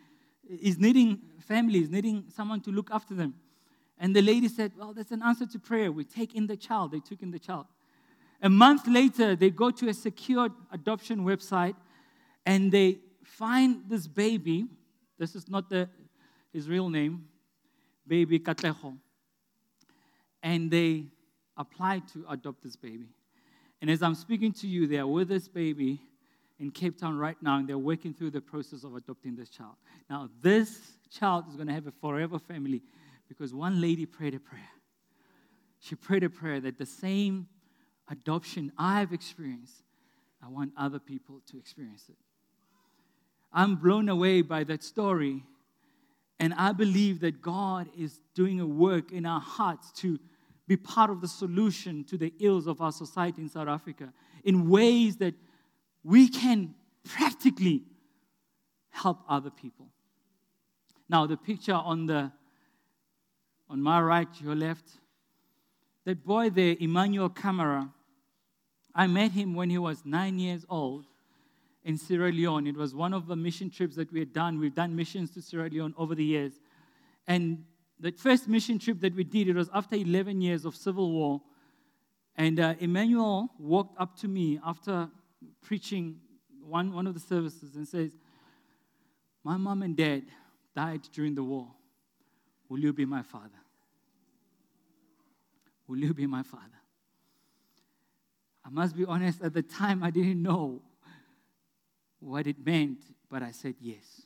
is 0.47 0.77
needing 0.77 1.19
family, 1.39 1.79
is 1.79 1.89
needing 1.89 2.25
someone 2.29 2.61
to 2.61 2.69
look 2.69 2.89
after 2.91 3.15
them. 3.15 3.33
And 3.97 4.15
the 4.15 4.21
lady 4.21 4.47
said, 4.47 4.73
Well, 4.77 4.93
that's 4.93 5.09
an 5.09 5.23
answer 5.23 5.47
to 5.47 5.57
prayer. 5.57 5.91
We 5.91 6.03
take 6.03 6.35
in 6.35 6.45
the 6.45 6.57
child. 6.57 6.91
They 6.91 6.99
took 6.99 7.23
in 7.23 7.31
the 7.31 7.39
child. 7.39 7.65
A 8.43 8.49
month 8.49 8.87
later, 8.87 9.35
they 9.35 9.49
go 9.49 9.71
to 9.71 9.89
a 9.89 9.93
secured 9.95 10.51
adoption 10.71 11.21
website 11.21 11.75
and 12.45 12.71
they 12.71 12.99
find 13.23 13.81
this 13.89 14.05
baby. 14.05 14.67
This 15.17 15.35
is 15.35 15.49
not 15.49 15.71
the, 15.71 15.89
his 16.53 16.69
real 16.69 16.87
name, 16.87 17.25
baby 18.05 18.37
Katleho 18.39 18.95
and 20.43 20.71
they 20.71 21.05
applied 21.57 22.07
to 22.09 22.25
adopt 22.29 22.63
this 22.63 22.75
baby. 22.75 23.07
And 23.81 23.89
as 23.89 24.01
I'm 24.01 24.15
speaking 24.15 24.51
to 24.53 24.67
you, 24.67 24.87
they 24.87 24.97
are 24.97 25.07
with 25.07 25.27
this 25.27 25.47
baby 25.47 25.99
in 26.59 26.69
Cape 26.69 26.99
Town 26.99 27.17
right 27.17 27.37
now, 27.41 27.57
and 27.57 27.67
they're 27.67 27.77
working 27.77 28.13
through 28.13 28.31
the 28.31 28.41
process 28.41 28.83
of 28.83 28.95
adopting 28.95 29.35
this 29.35 29.49
child. 29.49 29.73
Now, 30.09 30.29
this 30.41 30.79
child 31.09 31.45
is 31.49 31.55
going 31.55 31.67
to 31.67 31.73
have 31.73 31.87
a 31.87 31.91
forever 31.91 32.37
family 32.37 32.83
because 33.27 33.53
one 33.53 33.81
lady 33.81 34.05
prayed 34.05 34.35
a 34.35 34.39
prayer. 34.39 34.69
She 35.79 35.95
prayed 35.95 36.23
a 36.23 36.29
prayer 36.29 36.59
that 36.59 36.77
the 36.77 36.85
same 36.85 37.47
adoption 38.09 38.71
I've 38.77 39.13
experienced, 39.13 39.83
I 40.43 40.49
want 40.49 40.71
other 40.77 40.99
people 40.99 41.41
to 41.49 41.57
experience 41.57 42.05
it. 42.09 42.17
I'm 43.51 43.75
blown 43.75 44.07
away 44.07 44.43
by 44.43 44.63
that 44.65 44.83
story, 44.83 45.43
and 46.39 46.53
I 46.53 46.71
believe 46.71 47.21
that 47.21 47.41
God 47.41 47.87
is 47.97 48.19
doing 48.35 48.59
a 48.59 48.65
work 48.65 49.11
in 49.11 49.25
our 49.25 49.41
hearts 49.41 49.91
to 50.01 50.19
be 50.71 50.77
part 50.77 51.09
of 51.09 51.19
the 51.19 51.27
solution 51.27 52.01
to 52.05 52.17
the 52.17 52.33
ills 52.39 52.65
of 52.65 52.79
our 52.79 52.93
society 52.93 53.41
in 53.41 53.49
South 53.49 53.67
Africa 53.67 54.13
in 54.45 54.69
ways 54.69 55.17
that 55.17 55.33
we 56.01 56.29
can 56.29 56.73
practically 57.03 57.83
help 58.89 59.19
other 59.27 59.49
people. 59.49 59.87
Now, 61.09 61.27
the 61.27 61.35
picture 61.35 61.73
on 61.73 62.05
the 62.05 62.31
on 63.69 63.81
my 63.81 63.99
right, 64.01 64.29
your 64.39 64.55
left, 64.55 64.85
that 66.05 66.23
boy 66.23 66.49
there, 66.49 66.77
Emmanuel 66.79 67.27
Camara, 67.27 67.89
I 68.95 69.07
met 69.07 69.31
him 69.31 69.53
when 69.53 69.69
he 69.69 69.77
was 69.77 70.05
nine 70.05 70.39
years 70.39 70.65
old 70.69 71.05
in 71.83 71.97
Sierra 71.97 72.31
Leone. 72.31 72.65
It 72.65 72.77
was 72.77 72.95
one 72.95 73.13
of 73.13 73.27
the 73.27 73.35
mission 73.35 73.69
trips 73.69 73.97
that 73.97 74.11
we 74.13 74.19
had 74.19 74.31
done. 74.31 74.57
We've 74.57 74.75
done 74.75 74.95
missions 74.95 75.31
to 75.31 75.41
Sierra 75.41 75.69
Leone 75.69 75.93
over 75.97 76.15
the 76.15 76.23
years. 76.23 76.53
And 77.27 77.65
the 78.01 78.11
first 78.11 78.47
mission 78.47 78.79
trip 78.79 78.99
that 79.01 79.15
we 79.15 79.23
did, 79.23 79.47
it 79.47 79.55
was 79.55 79.69
after 79.73 79.95
11 79.95 80.41
years 80.41 80.65
of 80.65 80.75
civil 80.75 81.11
war. 81.11 81.41
And 82.35 82.59
uh, 82.59 82.73
Emmanuel 82.79 83.49
walked 83.59 83.99
up 83.99 84.17
to 84.21 84.27
me 84.27 84.59
after 84.65 85.07
preaching 85.61 86.17
one, 86.65 86.93
one 86.93 87.05
of 87.05 87.13
the 87.13 87.19
services 87.19 87.75
and 87.75 87.87
says, 87.87 88.11
My 89.43 89.55
mom 89.57 89.83
and 89.83 89.95
dad 89.95 90.23
died 90.75 91.01
during 91.13 91.35
the 91.35 91.43
war. 91.43 91.67
Will 92.69 92.79
you 92.79 92.91
be 92.91 93.05
my 93.05 93.21
father? 93.21 93.49
Will 95.87 95.99
you 95.99 96.13
be 96.13 96.25
my 96.25 96.41
father? 96.41 96.65
I 98.65 98.69
must 98.69 98.95
be 98.95 99.05
honest, 99.05 99.41
at 99.41 99.53
the 99.53 99.61
time 99.61 100.03
I 100.03 100.09
didn't 100.09 100.41
know 100.41 100.81
what 102.19 102.47
it 102.47 102.65
meant, 102.65 102.99
but 103.29 103.43
I 103.43 103.51
said 103.51 103.75
yes. 103.79 104.25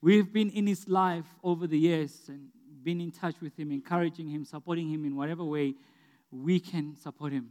We've 0.00 0.30
been 0.30 0.50
in 0.50 0.66
his 0.66 0.88
life 0.88 1.26
over 1.42 1.66
the 1.66 1.78
years 1.78 2.28
and 2.28 2.48
been 2.82 3.00
in 3.00 3.10
touch 3.10 3.34
with 3.40 3.58
him, 3.58 3.72
encouraging 3.72 4.28
him, 4.28 4.44
supporting 4.44 4.88
him 4.88 5.04
in 5.04 5.16
whatever 5.16 5.44
way 5.44 5.74
we 6.30 6.60
can 6.60 6.96
support 6.96 7.32
him. 7.32 7.50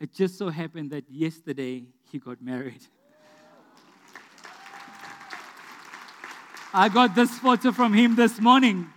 It 0.00 0.14
just 0.14 0.38
so 0.38 0.48
happened 0.48 0.90
that 0.90 1.04
yesterday 1.10 1.84
he 2.10 2.18
got 2.18 2.40
married. 2.40 2.82
I 6.72 6.88
got 6.88 7.14
this 7.14 7.38
photo 7.38 7.72
from 7.72 7.94
him 7.94 8.16
this 8.16 8.40
morning, 8.40 8.90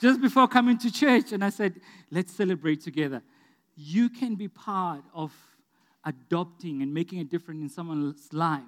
just 0.00 0.20
before 0.22 0.48
coming 0.48 0.78
to 0.78 0.90
church, 0.90 1.32
and 1.32 1.44
I 1.44 1.50
said, 1.50 1.80
Let's 2.10 2.32
celebrate 2.32 2.80
together. 2.80 3.22
You 3.76 4.08
can 4.08 4.36
be 4.36 4.48
part 4.48 5.02
of 5.12 5.32
adopting 6.04 6.82
and 6.82 6.94
making 6.94 7.20
a 7.20 7.24
difference 7.24 7.60
in 7.60 7.68
someone's 7.68 8.32
life, 8.32 8.62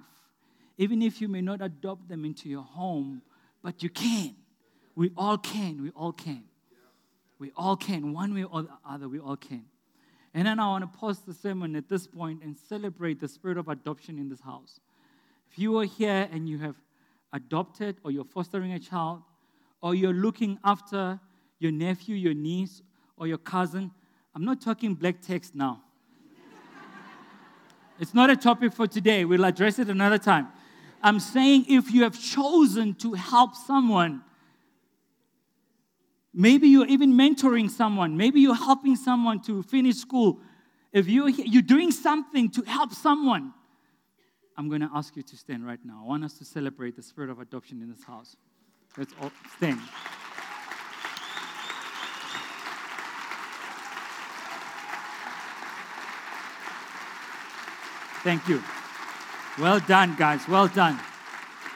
even 0.77 1.01
if 1.01 1.19
you 1.19 1.27
may 1.27 1.41
not 1.41 1.61
adopt 1.61 2.07
them 2.07 2.25
into 2.25 2.47
your 2.49 2.63
home 2.63 3.21
but 3.61 3.83
you 3.83 3.89
can. 3.89 4.35
We 4.95 5.11
all 5.15 5.37
can. 5.37 5.81
We 5.81 5.91
all 5.91 6.11
can. 6.11 6.43
We 7.39 7.51
all 7.55 7.77
can. 7.77 8.13
One 8.13 8.33
way 8.33 8.43
or 8.43 8.63
the 8.63 8.69
other, 8.87 9.07
we 9.07 9.19
all 9.19 9.37
can. 9.37 9.65
And 10.33 10.45
then 10.45 10.59
I 10.59 10.67
want 10.67 10.91
to 10.91 10.99
pause 10.99 11.19
the 11.19 11.33
sermon 11.33 11.75
at 11.75 11.89
this 11.89 12.05
point 12.05 12.43
and 12.43 12.55
celebrate 12.57 13.19
the 13.19 13.27
spirit 13.27 13.57
of 13.57 13.67
adoption 13.67 14.19
in 14.19 14.29
this 14.29 14.41
house. 14.41 14.79
If 15.51 15.57
you 15.57 15.77
are 15.79 15.85
here 15.85 16.29
and 16.31 16.47
you 16.47 16.59
have 16.59 16.75
adopted 17.33 17.97
or 18.03 18.11
you're 18.11 18.25
fostering 18.25 18.73
a 18.73 18.79
child 18.79 19.21
or 19.81 19.95
you're 19.95 20.13
looking 20.13 20.59
after 20.63 21.19
your 21.59 21.71
nephew, 21.71 22.15
your 22.15 22.33
niece, 22.33 22.81
or 23.17 23.27
your 23.27 23.37
cousin, 23.37 23.91
I'm 24.35 24.45
not 24.45 24.61
talking 24.61 24.93
black 24.93 25.21
tax 25.21 25.51
now. 25.53 25.81
It's 27.99 28.13
not 28.13 28.29
a 28.29 28.35
topic 28.35 28.73
for 28.73 28.87
today. 28.87 29.25
We'll 29.25 29.43
address 29.43 29.79
it 29.79 29.89
another 29.89 30.17
time. 30.17 30.47
I'm 31.01 31.19
saying 31.19 31.65
if 31.69 31.91
you 31.91 32.03
have 32.03 32.19
chosen 32.19 32.93
to 32.95 33.13
help 33.13 33.55
someone, 33.55 34.21
maybe 36.33 36.67
you're 36.67 36.87
even 36.87 37.13
mentoring 37.13 37.69
someone, 37.69 38.17
maybe 38.17 38.41
you're 38.41 38.55
helping 38.55 38.95
someone 38.95 39.41
to 39.43 39.63
finish 39.63 39.97
school. 39.97 40.39
If 40.91 41.07
you're, 41.07 41.29
you're 41.29 41.61
doing 41.61 41.91
something 41.91 42.49
to 42.51 42.63
help 42.63 42.93
someone, 42.93 43.53
I'm 44.57 44.67
going 44.67 44.81
to 44.81 44.89
ask 44.93 45.15
you 45.15 45.23
to 45.23 45.37
stand 45.37 45.65
right 45.65 45.79
now. 45.85 46.01
I 46.03 46.07
want 46.07 46.25
us 46.25 46.33
to 46.39 46.45
celebrate 46.45 46.95
the 46.95 47.03
spirit 47.03 47.29
of 47.29 47.39
adoption 47.39 47.81
in 47.81 47.89
this 47.89 48.03
house. 48.03 48.35
Let's 48.97 49.13
all 49.21 49.31
stand. 49.55 49.79
Thank 58.21 58.49
you. 58.49 58.61
Well 59.59 59.79
done, 59.81 60.15
guys. 60.17 60.47
Well 60.47 60.69
done. 60.69 60.97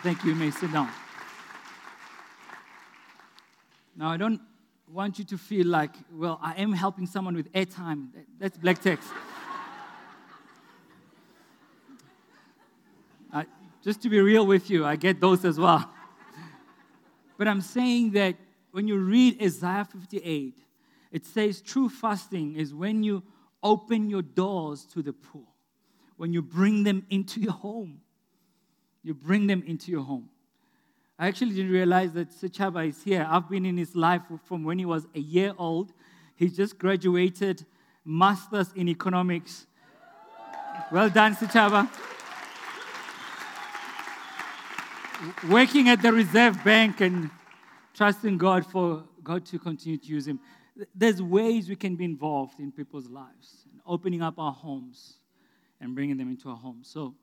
Thank 0.04 0.24
you. 0.24 0.30
You 0.30 0.36
may 0.38 0.52
sit 0.52 0.72
down. 0.72 0.89
Now, 3.96 4.10
I 4.10 4.15
don't 4.15 4.39
want 4.88 5.19
you 5.19 5.26
to 5.26 5.38
feel 5.38 5.67
like, 5.67 5.93
well, 6.13 6.39
I 6.41 6.54
am 6.54 6.72
helping 6.72 7.06
someone 7.06 7.36
with 7.36 7.52
airtime. 7.52 8.08
That's 8.39 8.58
black 8.58 8.82
tax. 8.82 9.06
Just 13.84 14.02
to 14.04 14.10
be 14.10 14.22
real 14.22 14.48
with 14.48 14.69
you, 14.69 14.86
I 14.86 14.96
get 14.96 15.19
those 15.19 15.43
as 15.43 15.60
well. 15.60 15.91
But 17.38 17.50
I'm 17.50 17.60
saying 17.60 18.12
that 18.12 18.38
when 18.72 18.88
you 18.88 18.98
read 18.98 19.43
Isaiah 19.43 19.84
58, 19.84 20.58
it 21.12 21.26
says 21.26 21.60
true 21.62 21.89
fasting 21.89 22.56
is 22.56 22.74
when 22.74 23.04
you 23.04 23.24
open 23.62 24.10
your 24.10 24.22
doors 24.22 24.86
to 24.93 25.02
the 25.02 25.12
poor 25.12 25.43
when 26.17 26.34
you 26.34 26.41
bring 26.41 26.84
them 26.84 27.06
into 27.10 27.39
your 27.39 27.54
home. 27.54 28.02
You 29.04 29.13
bring 29.13 29.47
them 29.47 29.63
into 29.65 29.91
your 29.91 30.04
home. 30.04 30.30
I 31.19 31.28
actually 31.28 31.56
didn't 31.56 31.71
realize 31.71 32.13
that 32.13 32.30
Sechaba 32.30 32.88
is 32.88 33.04
here. 33.04 33.28
I've 33.30 33.49
been 33.49 33.65
in 33.65 33.78
his 33.78 33.95
life 33.95 34.23
from 34.45 34.63
when 34.63 34.80
he 34.80 34.86
was 34.86 35.06
a 35.13 35.19
year 35.19 35.54
old. 35.58 35.93
He 36.36 36.49
just 36.49 36.78
graduated 36.78 37.65
masters 38.04 38.71
in 38.76 38.88
economics. 38.89 39.67
Well 40.91 41.10
done, 41.10 41.36
Sechaba. 41.36 41.89
Working 45.49 45.89
at 45.89 46.02
the 46.02 46.12
Reserve 46.12 46.63
Bank 46.63 47.02
and 47.02 47.30
trusting 47.93 48.38
God 48.38 48.65
for 48.65 49.04
God 49.23 49.45
to 49.45 49.60
continue 49.60 49.97
to 49.97 50.08
use 50.08 50.28
him. 50.28 50.39
There's 50.95 51.21
ways 51.21 51.69
we 51.69 51.76
can 51.76 51.95
be 51.95 52.04
involved 52.04 52.60
in 52.60 52.71
people's 52.71 53.08
lives, 53.08 53.67
opening 53.86 54.21
up 54.21 54.39
our 54.39 54.52
homes 54.52 55.17
and 55.84 55.93
bringing 55.93 56.17
them 56.17 56.30
into 56.30 56.50
our 56.50 56.56
home. 56.56 56.80
So 56.82 57.13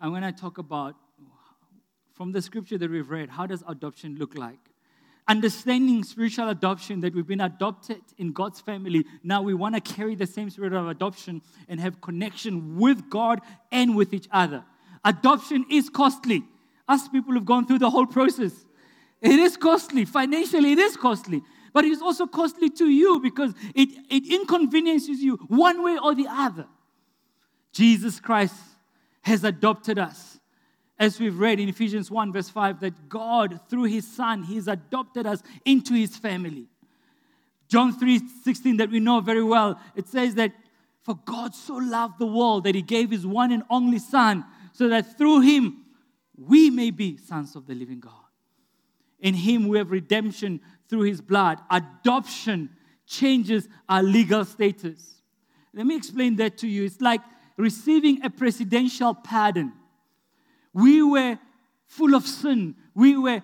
I'm 0.00 0.10
going 0.10 0.22
to 0.22 0.32
talk 0.32 0.58
about, 0.58 0.96
from 2.14 2.32
the 2.32 2.40
scripture 2.40 2.78
that 2.78 2.90
we've 2.90 3.08
read, 3.08 3.28
how 3.28 3.46
does 3.46 3.62
adoption 3.68 4.16
look 4.16 4.36
like? 4.36 4.58
Understanding 5.28 6.02
spiritual 6.02 6.48
adoption, 6.48 7.00
that 7.00 7.14
we've 7.14 7.26
been 7.26 7.42
adopted 7.42 8.00
in 8.16 8.32
God's 8.32 8.62
family. 8.62 9.04
Now 9.22 9.42
we 9.42 9.52
want 9.52 9.74
to 9.74 9.80
carry 9.82 10.14
the 10.14 10.26
same 10.26 10.48
spirit 10.48 10.72
of 10.72 10.88
adoption 10.88 11.42
and 11.68 11.78
have 11.78 12.00
connection 12.00 12.78
with 12.78 13.10
God 13.10 13.40
and 13.70 13.94
with 13.94 14.14
each 14.14 14.26
other. 14.32 14.64
Adoption 15.04 15.66
is 15.70 15.90
costly. 15.90 16.44
Us 16.88 17.06
people 17.08 17.34
have 17.34 17.44
gone 17.44 17.66
through 17.66 17.80
the 17.80 17.90
whole 17.90 18.06
process. 18.06 18.52
It 19.20 19.38
is 19.38 19.58
costly. 19.58 20.06
Financially, 20.06 20.72
it 20.72 20.78
is 20.78 20.96
costly. 20.96 21.42
But 21.74 21.84
it 21.84 21.90
is 21.90 22.00
also 22.00 22.26
costly 22.26 22.70
to 22.70 22.88
you 22.88 23.20
because 23.20 23.52
it, 23.74 23.90
it 24.08 24.32
inconveniences 24.32 25.20
you 25.20 25.36
one 25.48 25.84
way 25.84 25.98
or 26.02 26.14
the 26.14 26.26
other. 26.26 26.66
Jesus 27.78 28.18
Christ 28.18 28.56
has 29.22 29.44
adopted 29.44 30.00
us. 30.00 30.40
As 30.98 31.20
we've 31.20 31.38
read 31.38 31.60
in 31.60 31.68
Ephesians 31.68 32.10
1, 32.10 32.32
verse 32.32 32.48
5, 32.48 32.80
that 32.80 33.08
God, 33.08 33.60
through 33.70 33.84
his 33.84 34.04
Son, 34.04 34.42
he's 34.42 34.66
adopted 34.66 35.28
us 35.28 35.44
into 35.64 35.94
his 35.94 36.16
family. 36.16 36.66
John 37.68 37.96
3 37.96 38.20
16, 38.42 38.78
that 38.78 38.90
we 38.90 38.98
know 38.98 39.20
very 39.20 39.44
well, 39.44 39.80
it 39.94 40.08
says 40.08 40.34
that 40.34 40.54
for 41.02 41.20
God 41.24 41.54
so 41.54 41.74
loved 41.74 42.18
the 42.18 42.26
world 42.26 42.64
that 42.64 42.74
he 42.74 42.82
gave 42.82 43.12
his 43.12 43.24
one 43.24 43.52
and 43.52 43.62
only 43.70 44.00
Son, 44.00 44.44
so 44.72 44.88
that 44.88 45.16
through 45.16 45.42
him 45.42 45.84
we 46.36 46.70
may 46.70 46.90
be 46.90 47.16
sons 47.16 47.54
of 47.54 47.68
the 47.68 47.76
living 47.76 48.00
God. 48.00 48.12
In 49.20 49.34
him 49.34 49.68
we 49.68 49.78
have 49.78 49.92
redemption 49.92 50.60
through 50.88 51.02
his 51.02 51.20
blood. 51.20 51.60
Adoption 51.70 52.70
changes 53.06 53.68
our 53.88 54.02
legal 54.02 54.44
status. 54.44 55.22
Let 55.72 55.86
me 55.86 55.94
explain 55.94 56.34
that 56.36 56.58
to 56.58 56.66
you. 56.66 56.84
It's 56.84 57.00
like 57.00 57.20
receiving 57.58 58.24
a 58.24 58.30
presidential 58.30 59.12
pardon. 59.12 59.72
We 60.72 61.02
were 61.02 61.38
full 61.86 62.14
of 62.14 62.26
sin. 62.26 62.76
We 62.94 63.18
were 63.18 63.42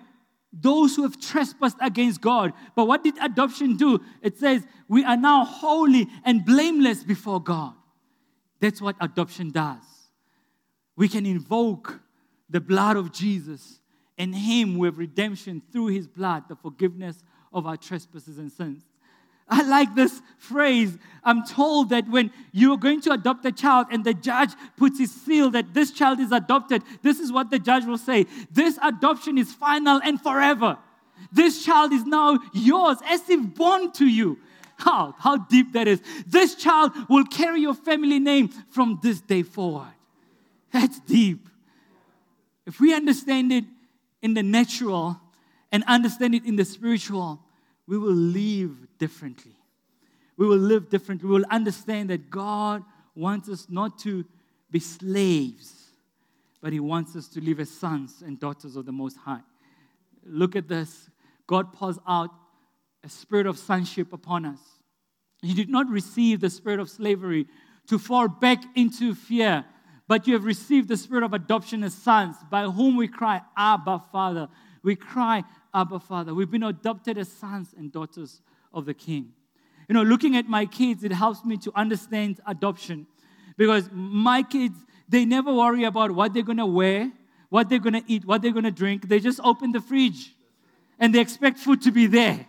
those 0.53 0.95
who 0.95 1.03
have 1.03 1.19
trespassed 1.19 1.77
against 1.81 2.21
God. 2.21 2.53
But 2.75 2.85
what 2.85 3.03
did 3.03 3.15
adoption 3.21 3.75
do? 3.75 3.99
It 4.21 4.39
says 4.39 4.65
we 4.87 5.03
are 5.03 5.17
now 5.17 5.43
holy 5.43 6.07
and 6.23 6.45
blameless 6.45 7.03
before 7.03 7.43
God. 7.43 7.73
That's 8.61 8.81
what 8.81 8.95
adoption 9.01 9.51
does. 9.51 9.83
We 10.95 11.09
can 11.09 11.25
invoke 11.25 11.99
the 12.49 12.61
blood 12.61 12.95
of 12.95 13.11
Jesus 13.11 13.81
and 14.17 14.33
Him 14.33 14.77
with 14.77 14.95
redemption 14.95 15.61
through 15.71 15.87
His 15.87 16.07
blood, 16.07 16.43
the 16.47 16.55
forgiveness 16.55 17.21
of 17.51 17.67
our 17.67 17.75
trespasses 17.75 18.37
and 18.37 18.49
sins. 18.49 18.83
I 19.47 19.61
like 19.61 19.95
this 19.95 20.21
phrase. 20.37 20.97
I'm 21.23 21.45
told 21.45 21.89
that 21.89 22.07
when 22.07 22.31
you're 22.51 22.77
going 22.77 23.01
to 23.01 23.11
adopt 23.11 23.45
a 23.45 23.51
child 23.51 23.87
and 23.91 24.03
the 24.03 24.13
judge 24.13 24.51
puts 24.77 24.99
his 24.99 25.11
seal 25.11 25.49
that 25.51 25.73
this 25.73 25.91
child 25.91 26.19
is 26.19 26.31
adopted, 26.31 26.83
this 27.01 27.19
is 27.19 27.31
what 27.31 27.51
the 27.51 27.59
judge 27.59 27.85
will 27.85 27.97
say 27.97 28.25
This 28.51 28.79
adoption 28.81 29.37
is 29.37 29.53
final 29.53 29.99
and 30.03 30.19
forever. 30.21 30.77
This 31.31 31.63
child 31.63 31.93
is 31.93 32.05
now 32.05 32.39
yours 32.53 32.97
as 33.05 33.29
if 33.29 33.55
born 33.55 33.91
to 33.93 34.05
you. 34.05 34.39
How, 34.77 35.15
how 35.17 35.37
deep 35.37 35.71
that 35.73 35.87
is. 35.87 36.01
This 36.27 36.55
child 36.55 36.91
will 37.09 37.23
carry 37.25 37.61
your 37.61 37.73
family 37.73 38.19
name 38.19 38.49
from 38.49 38.99
this 39.01 39.21
day 39.21 39.43
forward. 39.43 39.93
That's 40.71 40.99
deep. 41.01 41.47
If 42.65 42.79
we 42.79 42.93
understand 42.93 43.53
it 43.53 43.63
in 44.21 44.33
the 44.33 44.43
natural 44.43 45.19
and 45.71 45.83
understand 45.85 46.35
it 46.35 46.45
in 46.45 46.57
the 46.57 46.65
spiritual, 46.65 47.39
we 47.87 47.97
will 47.97 48.13
live 48.13 48.71
differently. 48.97 49.55
We 50.37 50.47
will 50.47 50.57
live 50.57 50.89
differently. 50.89 51.27
We 51.27 51.35
will 51.35 51.49
understand 51.49 52.09
that 52.09 52.29
God 52.29 52.83
wants 53.15 53.47
us 53.49 53.67
not 53.69 53.99
to 53.99 54.25
be 54.69 54.79
slaves, 54.79 55.73
but 56.61 56.73
He 56.73 56.79
wants 56.79 57.15
us 57.15 57.27
to 57.29 57.41
live 57.41 57.59
as 57.59 57.69
sons 57.69 58.23
and 58.25 58.39
daughters 58.39 58.75
of 58.75 58.85
the 58.85 58.91
Most 58.91 59.17
High. 59.17 59.41
Look 60.25 60.55
at 60.55 60.67
this. 60.67 61.09
God 61.47 61.71
pours 61.71 61.99
out 62.07 62.31
a 63.03 63.09
spirit 63.09 63.45
of 63.45 63.57
sonship 63.57 64.11
upon 64.13 64.45
us. 64.45 64.59
You 65.41 65.53
did 65.53 65.69
not 65.69 65.87
receive 65.87 66.39
the 66.39 66.49
spirit 66.49 66.79
of 66.79 66.89
slavery 66.89 67.45
to 67.87 67.99
fall 67.99 68.27
back 68.27 68.63
into 68.75 69.13
fear, 69.13 69.63
but 70.07 70.27
you 70.27 70.33
have 70.33 70.43
received 70.43 70.87
the 70.87 70.97
spirit 70.97 71.23
of 71.23 71.33
adoption 71.33 71.83
as 71.83 71.93
sons, 71.93 72.35
by 72.49 72.63
whom 72.63 72.97
we 72.97 73.07
cry, 73.07 73.41
Abba, 73.55 74.03
Father. 74.11 74.49
We 74.83 74.95
cry, 74.95 75.43
Abba, 75.75 75.99
Father. 75.99 76.33
We've 76.33 76.49
been 76.49 76.63
adopted 76.63 77.17
as 77.17 77.29
sons 77.29 77.75
and 77.77 77.91
daughters 77.91 78.41
of 78.73 78.85
the 78.85 78.93
King. 78.93 79.33
You 79.89 79.93
know, 79.93 80.03
looking 80.03 80.37
at 80.37 80.47
my 80.47 80.65
kids, 80.65 81.03
it 81.03 81.11
helps 81.11 81.43
me 81.43 81.57
to 81.57 81.71
understand 81.75 82.39
adoption 82.47 83.05
because 83.57 83.89
my 83.91 84.41
kids, 84.41 84.77
they 85.07 85.25
never 85.25 85.53
worry 85.53 85.83
about 85.83 86.11
what 86.11 86.33
they're 86.33 86.43
going 86.43 86.57
to 86.57 86.65
wear, 86.65 87.11
what 87.49 87.69
they're 87.69 87.79
going 87.79 87.93
to 87.93 88.03
eat, 88.07 88.25
what 88.25 88.41
they're 88.41 88.53
going 88.53 88.63
to 88.63 88.71
drink. 88.71 89.09
They 89.09 89.19
just 89.19 89.39
open 89.43 89.73
the 89.73 89.81
fridge 89.81 90.33
and 90.97 91.13
they 91.13 91.19
expect 91.19 91.59
food 91.59 91.81
to 91.83 91.91
be 91.91 92.07
there. 92.07 92.47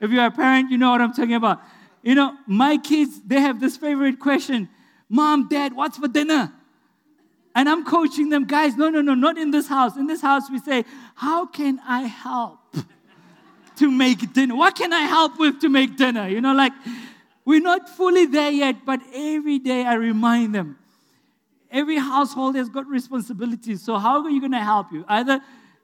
If 0.00 0.10
you're 0.10 0.24
a 0.24 0.30
parent, 0.30 0.70
you 0.70 0.78
know 0.78 0.92
what 0.92 1.00
I'm 1.00 1.12
talking 1.12 1.34
about. 1.34 1.60
You 2.02 2.14
know, 2.14 2.36
my 2.46 2.76
kids, 2.76 3.20
they 3.26 3.40
have 3.40 3.60
this 3.60 3.76
favorite 3.76 4.20
question 4.20 4.68
Mom, 5.08 5.48
Dad, 5.48 5.74
what's 5.74 5.98
for 5.98 6.08
dinner? 6.08 6.52
And 7.56 7.70
I'm 7.70 7.86
coaching 7.86 8.28
them, 8.28 8.44
guys, 8.44 8.76
no, 8.76 8.90
no, 8.90 9.00
no, 9.00 9.14
not 9.14 9.38
in 9.38 9.50
this 9.50 9.66
house. 9.66 9.96
In 9.96 10.06
this 10.06 10.20
house, 10.20 10.50
we 10.50 10.58
say, 10.58 10.84
How 11.14 11.46
can 11.46 11.80
I 11.88 12.02
help 12.02 12.60
to 13.76 13.90
make 13.90 14.34
dinner? 14.34 14.54
What 14.54 14.76
can 14.76 14.92
I 14.92 15.00
help 15.00 15.38
with 15.38 15.62
to 15.62 15.70
make 15.70 15.96
dinner? 15.96 16.28
You 16.28 16.42
know, 16.42 16.52
like, 16.52 16.74
we're 17.46 17.62
not 17.62 17.88
fully 17.88 18.26
there 18.26 18.50
yet, 18.50 18.84
but 18.84 19.00
every 19.14 19.58
day 19.58 19.86
I 19.86 19.94
remind 19.94 20.54
them. 20.54 20.78
Every 21.70 21.96
household 21.96 22.56
has 22.56 22.68
got 22.68 22.86
responsibilities. 22.88 23.82
So, 23.82 23.96
how 23.96 24.22
are 24.22 24.30
you 24.30 24.40
going 24.40 24.52
to 24.52 24.60
help 24.60 24.92
you? 24.92 25.06
Either 25.08 25.40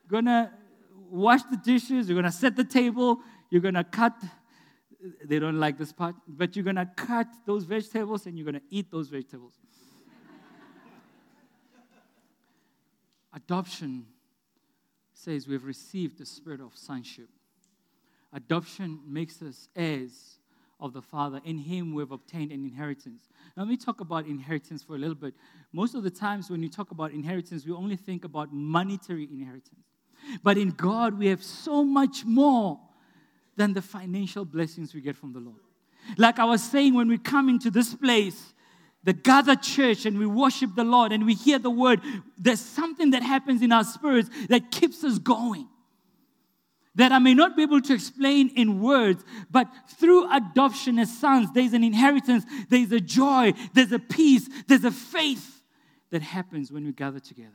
going 0.08 0.26
to 0.26 0.50
wash 1.08 1.42
the 1.44 1.56
dishes, 1.56 2.06
you're 2.06 2.20
going 2.20 2.30
to 2.30 2.38
set 2.38 2.54
the 2.54 2.64
table, 2.64 3.20
you're 3.48 3.62
going 3.62 3.80
to 3.80 3.84
cut. 3.84 4.12
They 5.24 5.38
don't 5.38 5.58
like 5.58 5.78
this 5.78 5.90
part, 5.90 6.16
but 6.28 6.54
you're 6.54 6.70
to 6.70 6.90
cut 6.96 7.28
those 7.46 7.64
vegetables 7.64 8.26
and 8.26 8.36
you're 8.36 8.52
to 8.52 8.60
eat 8.68 8.90
those 8.90 9.08
vegetables. 9.08 9.54
Adoption 13.34 14.06
says 15.12 15.46
we've 15.46 15.64
received 15.64 16.18
the 16.18 16.26
spirit 16.26 16.60
of 16.60 16.76
sonship. 16.76 17.28
Adoption 18.32 19.00
makes 19.06 19.42
us 19.42 19.68
heirs 19.76 20.38
of 20.80 20.92
the 20.92 21.02
Father. 21.02 21.40
In 21.44 21.58
Him, 21.58 21.94
we've 21.94 22.10
obtained 22.10 22.50
an 22.50 22.64
inheritance. 22.64 23.28
Now, 23.56 23.62
let 23.62 23.70
me 23.70 23.76
talk 23.76 24.00
about 24.00 24.26
inheritance 24.26 24.82
for 24.82 24.96
a 24.96 24.98
little 24.98 25.14
bit. 25.14 25.34
Most 25.72 25.94
of 25.94 26.02
the 26.02 26.10
times, 26.10 26.50
when 26.50 26.62
you 26.62 26.68
talk 26.68 26.90
about 26.90 27.12
inheritance, 27.12 27.64
we 27.64 27.72
only 27.72 27.96
think 27.96 28.24
about 28.24 28.52
monetary 28.52 29.28
inheritance. 29.30 29.86
But 30.42 30.58
in 30.58 30.70
God, 30.70 31.18
we 31.18 31.26
have 31.28 31.42
so 31.42 31.84
much 31.84 32.24
more 32.24 32.80
than 33.56 33.74
the 33.74 33.82
financial 33.82 34.44
blessings 34.44 34.94
we 34.94 35.00
get 35.00 35.16
from 35.16 35.32
the 35.32 35.40
Lord. 35.40 35.60
Like 36.16 36.38
I 36.38 36.44
was 36.44 36.62
saying, 36.62 36.94
when 36.94 37.08
we 37.08 37.18
come 37.18 37.48
into 37.48 37.70
this 37.70 37.94
place, 37.94 38.54
the 39.04 39.12
gathered 39.12 39.62
church, 39.62 40.06
and 40.06 40.18
we 40.18 40.26
worship 40.26 40.74
the 40.74 40.84
Lord 40.84 41.12
and 41.12 41.26
we 41.26 41.34
hear 41.34 41.58
the 41.58 41.70
word, 41.70 42.00
there's 42.38 42.60
something 42.60 43.10
that 43.10 43.22
happens 43.22 43.62
in 43.62 43.72
our 43.72 43.84
spirits 43.84 44.30
that 44.48 44.70
keeps 44.70 45.02
us 45.02 45.18
going. 45.18 45.68
That 46.94 47.10
I 47.10 47.18
may 47.18 47.34
not 47.34 47.56
be 47.56 47.62
able 47.62 47.80
to 47.80 47.94
explain 47.94 48.50
in 48.50 48.80
words, 48.80 49.24
but 49.50 49.66
through 49.98 50.32
adoption 50.32 50.98
as 50.98 51.16
sons, 51.18 51.48
there's 51.54 51.72
an 51.72 51.82
inheritance, 51.82 52.44
there's 52.68 52.92
a 52.92 53.00
joy, 53.00 53.54
there's 53.72 53.92
a 53.92 53.98
peace, 53.98 54.48
there's 54.68 54.84
a 54.84 54.90
faith 54.90 55.62
that 56.10 56.22
happens 56.22 56.70
when 56.70 56.84
we 56.84 56.92
gather 56.92 57.18
together. 57.18 57.50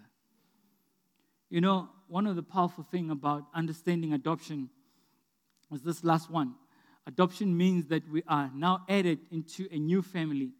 You 1.49 1.61
know, 1.61 1.89
one 2.07 2.25
of 2.25 2.35
the 2.35 2.43
powerful 2.43 2.83
things 2.83 3.11
about 3.11 3.43
understanding 3.53 4.13
adoption 4.13 4.69
is 5.71 5.81
this 5.81 6.03
last 6.03 6.29
one. 6.29 6.55
Adoption 7.05 7.55
means 7.55 7.85
that 7.87 8.09
we 8.09 8.23
are 8.27 8.51
now 8.53 8.83
added 8.89 9.19
into 9.31 9.67
a 9.71 9.77
new 9.77 10.01
family 10.01 10.51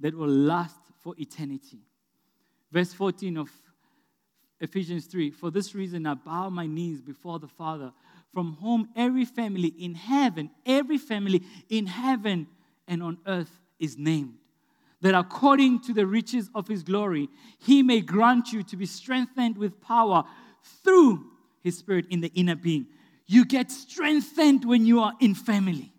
that 0.00 0.14
will 0.14 0.28
last 0.28 0.80
for 1.02 1.14
eternity. 1.18 1.80
Verse 2.72 2.92
14 2.92 3.36
of 3.36 3.50
Ephesians 4.60 5.06
3 5.06 5.30
For 5.30 5.50
this 5.50 5.74
reason, 5.74 6.06
I 6.06 6.14
bow 6.14 6.48
my 6.48 6.66
knees 6.66 7.00
before 7.00 7.38
the 7.38 7.48
Father, 7.48 7.92
from 8.32 8.56
whom 8.60 8.88
every 8.96 9.24
family 9.24 9.68
in 9.78 9.94
heaven, 9.94 10.50
every 10.64 10.98
family 10.98 11.42
in 11.68 11.86
heaven 11.86 12.46
and 12.88 13.02
on 13.02 13.18
earth 13.26 13.60
is 13.78 13.96
named. 13.96 14.34
That 15.02 15.14
according 15.14 15.80
to 15.82 15.92
the 15.92 16.06
riches 16.06 16.50
of 16.54 16.68
his 16.68 16.82
glory, 16.82 17.28
he 17.58 17.82
may 17.82 18.00
grant 18.00 18.52
you 18.52 18.62
to 18.64 18.76
be 18.76 18.86
strengthened 18.86 19.58
with 19.58 19.80
power 19.80 20.24
through 20.82 21.24
his 21.62 21.78
spirit 21.78 22.06
in 22.10 22.20
the 22.20 22.32
inner 22.34 22.56
being. 22.56 22.86
You 23.26 23.44
get 23.44 23.70
strengthened 23.70 24.64
when 24.64 24.86
you 24.86 25.00
are 25.00 25.12
in 25.20 25.34
family. 25.34 25.92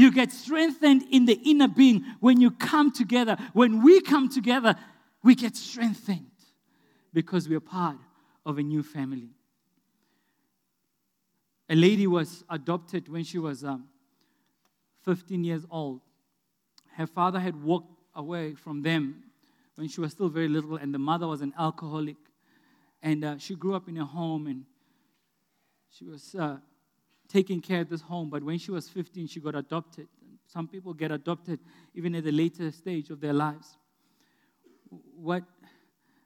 You 0.00 0.10
get 0.10 0.32
strengthened 0.32 1.04
in 1.10 1.26
the 1.26 1.38
inner 1.44 1.68
being 1.68 2.06
when 2.20 2.40
you 2.40 2.52
come 2.52 2.90
together. 2.90 3.36
When 3.52 3.82
we 3.82 4.00
come 4.00 4.30
together, 4.30 4.74
we 5.22 5.34
get 5.34 5.54
strengthened 5.56 6.30
because 7.12 7.46
we 7.46 7.54
are 7.54 7.60
part 7.60 7.98
of 8.46 8.56
a 8.56 8.62
new 8.62 8.82
family. 8.82 9.28
A 11.68 11.74
lady 11.74 12.06
was 12.06 12.42
adopted 12.48 13.10
when 13.10 13.24
she 13.24 13.38
was 13.38 13.62
um, 13.62 13.88
15 15.04 15.44
years 15.44 15.66
old. 15.70 16.00
Her 16.94 17.06
father 17.06 17.38
had 17.38 17.62
walked 17.62 17.92
away 18.14 18.54
from 18.54 18.80
them 18.80 19.22
when 19.74 19.88
she 19.88 20.00
was 20.00 20.12
still 20.12 20.30
very 20.30 20.48
little, 20.48 20.76
and 20.76 20.94
the 20.94 20.98
mother 20.98 21.26
was 21.26 21.42
an 21.42 21.52
alcoholic. 21.58 22.16
And 23.02 23.22
uh, 23.22 23.36
she 23.36 23.54
grew 23.54 23.74
up 23.74 23.86
in 23.86 23.98
a 23.98 24.06
home, 24.06 24.46
and 24.46 24.64
she 25.90 26.06
was 26.06 26.34
uh, 26.34 26.56
taking 27.30 27.60
care 27.60 27.80
of 27.80 27.88
this 27.88 28.00
home, 28.00 28.28
but 28.28 28.42
when 28.42 28.58
she 28.58 28.70
was 28.70 28.88
15, 28.88 29.26
she 29.28 29.40
got 29.40 29.54
adopted. 29.54 30.08
Some 30.46 30.66
people 30.66 30.92
get 30.92 31.12
adopted 31.12 31.60
even 31.94 32.14
at 32.14 32.24
the 32.24 32.32
later 32.32 32.70
stage 32.72 33.10
of 33.10 33.20
their 33.20 33.32
lives. 33.32 33.78
What 35.14 35.44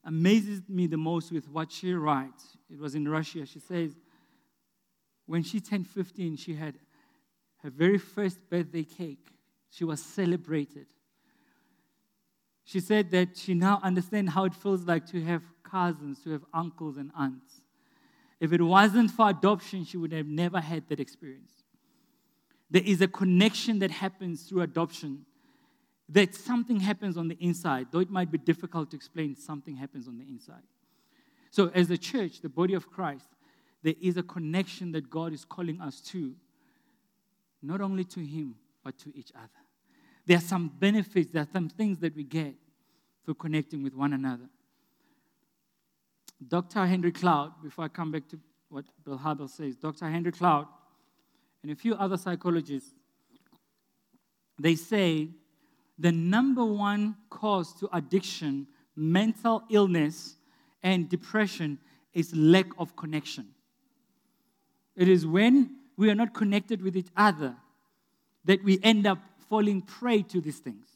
amazes 0.05 0.63
me 0.69 0.87
the 0.87 0.97
most 0.97 1.31
with 1.31 1.49
what 1.49 1.71
she 1.71 1.93
writes, 1.93 2.57
it 2.71 2.79
was 2.79 2.95
in 2.95 3.07
Russia. 3.07 3.45
She 3.45 3.59
says, 3.59 3.93
when 5.27 5.43
she 5.43 5.61
turned 5.61 5.89
15, 5.89 6.37
she 6.37 6.55
had 6.55 6.75
her 7.63 7.71
very 7.71 7.99
first 7.99 8.39
birthday 8.51 8.85
cake. 8.85 9.27
She 9.71 9.85
was 9.85 10.03
celebrated. 10.03 10.87
She 12.65 12.81
said 12.81 13.11
that 13.11 13.37
she 13.37 13.55
now 13.55 13.81
understands 13.83 14.33
how 14.33 14.45
it 14.45 14.55
feels 14.55 14.85
like 14.85 15.07
to 15.07 15.23
have 15.25 15.43
cousins, 15.63 16.21
to 16.25 16.31
have 16.31 16.45
uncles 16.53 16.97
and 16.97 17.11
aunts. 17.19 17.61
If 18.41 18.53
it 18.53 18.61
wasn't 18.61 19.11
for 19.11 19.31
adoption, 19.31 19.85
she 19.85 19.97
would 19.97 20.13
have 20.13 20.27
never 20.27 20.61
had 20.61 20.89
that 20.89 21.01
experience. 21.01 21.53
There 22.71 22.83
is 22.85 23.01
a 23.01 23.09
connection 23.09 23.79
that 23.81 23.91
happens 23.91 24.43
through 24.43 24.63
adoption, 24.63 25.25
that 26.09 26.35
something 26.35 26.81
happens 26.81 27.17
on 27.17 27.29
the 27.29 27.37
inside. 27.41 27.87
Though 27.91 28.01
it 28.01 28.11
might 28.11 28.31
be 28.31 28.39
difficult 28.39 28.91
to 28.91 28.97
explain, 28.97 29.37
something 29.37 29.77
happens 29.77 30.09
on 30.09 30.19
the 30.19 30.25
inside. 30.25 30.63
So, 31.51 31.71
as 31.75 31.91
a 31.91 31.97
church, 31.97 32.41
the 32.41 32.49
body 32.49 32.75
of 32.75 32.91
Christ, 32.91 33.29
there 33.83 33.95
is 34.01 34.17
a 34.17 34.23
connection 34.23 34.93
that 34.93 35.09
God 35.09 35.33
is 35.33 35.45
calling 35.45 35.81
us 35.81 36.01
to, 36.01 36.35
not 37.63 37.81
only 37.81 38.05
to 38.05 38.21
Him, 38.21 38.57
but 38.83 38.99
to 38.99 39.13
each 39.17 39.31
other. 39.37 39.49
There 40.27 40.37
are 40.37 40.41
some 40.41 40.69
benefits, 40.79 41.33
there 41.33 41.43
are 41.43 41.49
some 41.53 41.69
things 41.69 41.99
that 42.01 42.17
we 42.17 42.25
get 42.25 42.55
through 43.25 43.35
connecting 43.35 43.83
with 43.83 43.95
one 43.95 44.13
another. 44.13 44.49
Dr. 46.47 46.87
Henry 46.87 47.13
Cloud, 47.13 47.53
before 47.63 47.85
I 47.85 47.89
come 47.89 48.11
back 48.13 48.29
to 48.29 48.39
what 48.69 48.85
Bill 49.05 49.19
Hybels 49.19 49.51
says, 49.51 49.77
Dr. 49.77 50.09
Henry 50.09 50.33
Cloud 50.33 50.67
and 51.63 51.73
a 51.73 51.77
few 51.77 51.95
other 51.95 52.17
psychologists, 52.17 52.91
they 54.59 54.75
say 54.75 55.29
the 55.99 56.13
number 56.13 56.65
one 56.65 57.17
cause 57.31 57.73
to 57.81 57.89
addiction, 57.93 58.67
mental 58.97 59.63
illness, 59.71 60.37
and 60.83 61.09
depression 61.09 61.79
is 62.13 62.35
lack 62.35 62.67
of 62.79 62.95
connection. 62.97 63.49
It 64.97 65.09
is 65.09 65.27
when 65.27 65.77
we 65.97 66.11
are 66.11 66.15
not 66.15 66.35
connected 66.35 66.83
with 66.83 66.97
each 66.97 67.09
other 67.17 67.57
that 68.45 68.63
we 68.63 68.79
end 68.83 69.07
up 69.07 69.19
falling 69.49 69.83
prey 69.83 70.23
to 70.23 70.41
these 70.41 70.59
things. 70.59 70.87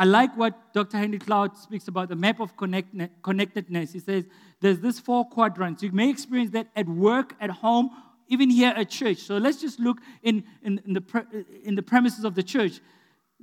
I 0.00 0.04
like 0.04 0.34
what 0.34 0.72
Dr. 0.72 0.96
Henry 0.96 1.18
Cloud 1.18 1.58
speaks 1.58 1.86
about 1.86 2.08
the 2.08 2.16
map 2.16 2.40
of 2.40 2.56
connectedness. 2.56 3.92
He 3.92 3.98
says 3.98 4.24
there's 4.62 4.80
this 4.80 4.98
four 4.98 5.28
quadrants. 5.28 5.82
You 5.82 5.92
may 5.92 6.08
experience 6.08 6.52
that 6.52 6.68
at 6.74 6.88
work, 6.88 7.34
at 7.38 7.50
home, 7.50 7.90
even 8.26 8.48
here 8.48 8.72
at 8.74 8.88
church. 8.88 9.18
So 9.18 9.36
let's 9.36 9.60
just 9.60 9.78
look 9.78 9.98
in, 10.22 10.42
in, 10.62 10.80
in, 10.86 10.94
the, 10.94 11.36
in 11.64 11.74
the 11.74 11.82
premises 11.82 12.24
of 12.24 12.34
the 12.34 12.42
church. 12.42 12.80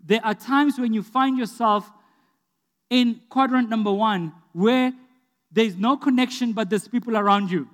There 0.04 0.20
are 0.24 0.34
times 0.34 0.80
when 0.80 0.96
you 0.96 1.04
find 1.04 1.38
yourself 1.38 1.92
in 2.90 3.22
quadrant 3.30 3.70
number 3.70 3.94
one 3.94 4.34
where 4.54 4.94
there's 5.52 5.76
no 5.76 5.96
connection, 5.96 6.54
but 6.54 6.72
there's 6.72 6.88
people 6.88 7.18
around 7.18 7.52
you. 7.52 7.70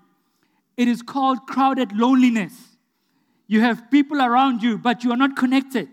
It 0.76 0.90
is 0.90 1.02
called 1.02 1.48
crowded 1.48 1.96
loneliness. 1.96 2.54
You 3.48 3.62
have 3.62 3.90
people 3.90 4.22
around 4.22 4.62
you, 4.62 4.78
but 4.78 5.06
you 5.06 5.12
are 5.14 5.18
not 5.18 5.38
connected. 5.38 5.88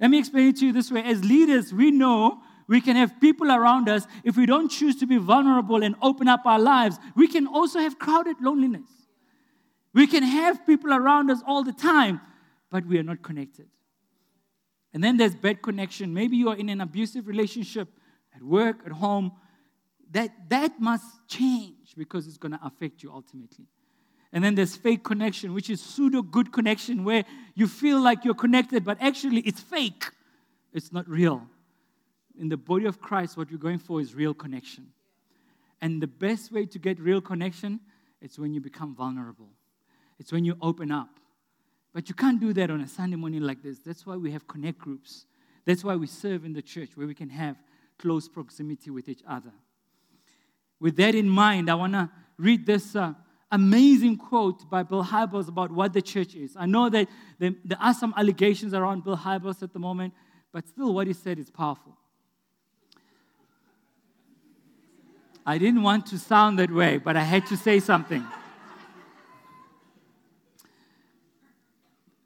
Let 0.00 0.10
me 0.10 0.18
explain 0.18 0.48
it 0.48 0.56
to 0.58 0.66
you 0.66 0.72
this 0.72 0.90
way. 0.90 1.02
As 1.02 1.24
leaders, 1.24 1.72
we 1.72 1.90
know 1.90 2.40
we 2.68 2.80
can 2.80 2.96
have 2.96 3.20
people 3.20 3.50
around 3.50 3.88
us. 3.88 4.06
If 4.22 4.36
we 4.36 4.46
don't 4.46 4.68
choose 4.68 4.96
to 4.96 5.06
be 5.06 5.16
vulnerable 5.16 5.82
and 5.82 5.96
open 6.02 6.28
up 6.28 6.42
our 6.44 6.58
lives, 6.58 6.98
we 7.16 7.26
can 7.26 7.46
also 7.46 7.80
have 7.80 7.98
crowded 7.98 8.36
loneliness. 8.40 8.88
We 9.94 10.06
can 10.06 10.22
have 10.22 10.66
people 10.66 10.92
around 10.92 11.30
us 11.30 11.40
all 11.46 11.64
the 11.64 11.72
time, 11.72 12.20
but 12.70 12.86
we 12.86 12.98
are 12.98 13.02
not 13.02 13.22
connected. 13.22 13.68
And 14.92 15.02
then 15.02 15.16
there's 15.16 15.34
bad 15.34 15.62
connection. 15.62 16.14
Maybe 16.14 16.36
you 16.36 16.48
are 16.50 16.56
in 16.56 16.68
an 16.68 16.80
abusive 16.80 17.26
relationship 17.26 17.88
at 18.34 18.42
work, 18.42 18.82
at 18.86 18.92
home. 18.92 19.32
That, 20.10 20.30
that 20.48 20.80
must 20.80 21.04
change 21.26 21.94
because 21.96 22.26
it's 22.26 22.38
going 22.38 22.52
to 22.52 22.60
affect 22.62 23.02
you 23.02 23.12
ultimately. 23.12 23.66
And 24.32 24.44
then 24.44 24.54
there's 24.54 24.76
fake 24.76 25.04
connection, 25.04 25.54
which 25.54 25.70
is 25.70 25.80
pseudo 25.80 26.22
good 26.22 26.52
connection, 26.52 27.04
where 27.04 27.24
you 27.54 27.66
feel 27.66 28.00
like 28.00 28.24
you're 28.24 28.34
connected, 28.34 28.84
but 28.84 28.98
actually 29.00 29.40
it's 29.40 29.60
fake. 29.60 30.04
It's 30.72 30.92
not 30.92 31.08
real. 31.08 31.46
In 32.38 32.48
the 32.48 32.56
body 32.56 32.84
of 32.84 33.00
Christ, 33.00 33.36
what 33.36 33.50
you're 33.50 33.58
going 33.58 33.78
for 33.78 34.00
is 34.00 34.14
real 34.14 34.34
connection. 34.34 34.88
And 35.80 36.02
the 36.02 36.06
best 36.06 36.52
way 36.52 36.66
to 36.66 36.78
get 36.78 37.00
real 37.00 37.20
connection 37.20 37.80
is 38.20 38.38
when 38.38 38.52
you 38.52 38.60
become 38.60 38.94
vulnerable. 38.94 39.48
It's 40.18 40.30
when 40.30 40.44
you 40.44 40.56
open 40.60 40.90
up. 40.90 41.08
But 41.94 42.08
you 42.08 42.14
can't 42.14 42.38
do 42.38 42.52
that 42.52 42.70
on 42.70 42.80
a 42.80 42.88
Sunday 42.88 43.16
morning 43.16 43.42
like 43.42 43.62
this. 43.62 43.78
That's 43.78 44.04
why 44.04 44.16
we 44.16 44.30
have 44.32 44.46
connect 44.46 44.78
groups. 44.78 45.24
That's 45.64 45.82
why 45.82 45.96
we 45.96 46.06
serve 46.06 46.44
in 46.44 46.52
the 46.52 46.62
church, 46.62 46.90
where 46.96 47.06
we 47.06 47.14
can 47.14 47.30
have 47.30 47.56
close 47.98 48.28
proximity 48.28 48.90
with 48.90 49.08
each 49.08 49.22
other. 49.26 49.52
With 50.80 50.96
that 50.96 51.14
in 51.14 51.28
mind, 51.28 51.70
I 51.70 51.74
want 51.74 51.94
to 51.94 52.10
read 52.36 52.66
this. 52.66 52.94
Uh, 52.94 53.14
amazing 53.50 54.16
quote 54.16 54.68
by 54.68 54.82
Bill 54.82 55.04
Hybels 55.04 55.48
about 55.48 55.70
what 55.70 55.92
the 55.92 56.02
church 56.02 56.34
is. 56.34 56.56
I 56.56 56.66
know 56.66 56.88
that 56.90 57.08
there, 57.38 57.52
are 57.80 57.94
some 57.94 58.14
allegations 58.16 58.74
around 58.74 59.04
Bill 59.04 59.16
Hybels 59.16 59.62
at 59.62 59.72
the 59.72 59.78
moment, 59.78 60.14
but 60.52 60.66
still, 60.66 60.94
what 60.94 61.06
he 61.06 61.12
said 61.12 61.38
is 61.38 61.50
powerful. 61.50 61.96
I 65.44 65.56
didn't 65.56 65.82
want 65.82 66.06
to 66.06 66.18
sound 66.18 66.58
that 66.58 66.70
way, 66.70 66.98
but 66.98 67.16
I 67.16 67.22
had 67.22 67.46
to 67.46 67.56
say 67.56 67.80
something. 67.80 68.24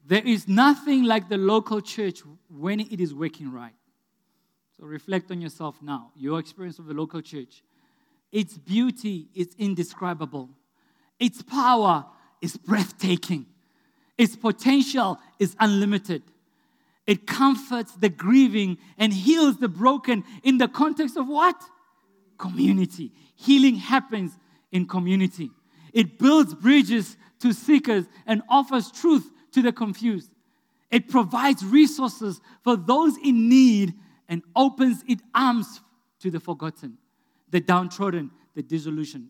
There 0.07 0.27
is 0.27 0.49
nothing 0.49 1.05
like 1.05 1.29
the 1.29 1.39
local 1.39 1.81
church 1.81 2.23
when 2.49 2.81
it 2.81 3.01
is 3.01 3.15
working 3.15 3.53
right. 3.53 3.75
So 4.77 4.87
reflect 4.87 5.31
on 5.31 5.41
yourself 5.41 5.81
now, 5.81 6.11
your 6.17 6.41
experience 6.41 6.79
of 6.79 6.87
the 6.87 6.95
local 6.95 7.23
church. 7.23 7.63
Its 8.33 8.59
beauty 8.59 9.29
is 9.35 9.55
indescribable. 9.59 10.49
Its 11.23 11.41
power 11.41 12.05
is 12.41 12.57
breathtaking. 12.57 13.47
Its 14.19 14.35
potential 14.35 15.21
is 15.39 15.55
unlimited. 15.61 16.25
It 17.07 17.29
comforts 17.29 17.93
the 17.93 18.09
grieving 18.09 18.77
and 18.99 19.13
heals 19.13 19.59
the 19.59 19.69
broken 19.69 20.25
in 20.43 20.59
the 20.59 20.67
context 20.67 21.17
of 21.17 21.29
what? 21.29 21.55
Community. 22.39 23.13
Healing 23.37 23.77
happens 23.77 24.37
in 24.73 24.89
community. 24.89 25.53
It 25.93 26.19
builds 26.19 26.55
bridges 26.55 27.17
to 27.39 27.53
seekers 27.53 28.07
and 28.27 28.43
offers 28.49 28.91
truth 28.91 29.31
to 29.53 29.63
the 29.63 29.71
confused. 29.71 30.33
It 30.91 31.09
provides 31.09 31.65
resources 31.65 32.41
for 32.65 32.77
those 32.77 33.17
in 33.19 33.49
need 33.49 33.95
and 34.29 34.43
opens 34.57 35.05
its 35.07 35.23
arms 35.33 35.83
to 36.19 36.33
the 36.33 36.41
forgotten, 36.41 36.99
the 37.49 37.61
downtrodden, 37.61 38.33
the 38.57 38.63
disillusioned. 38.65 39.29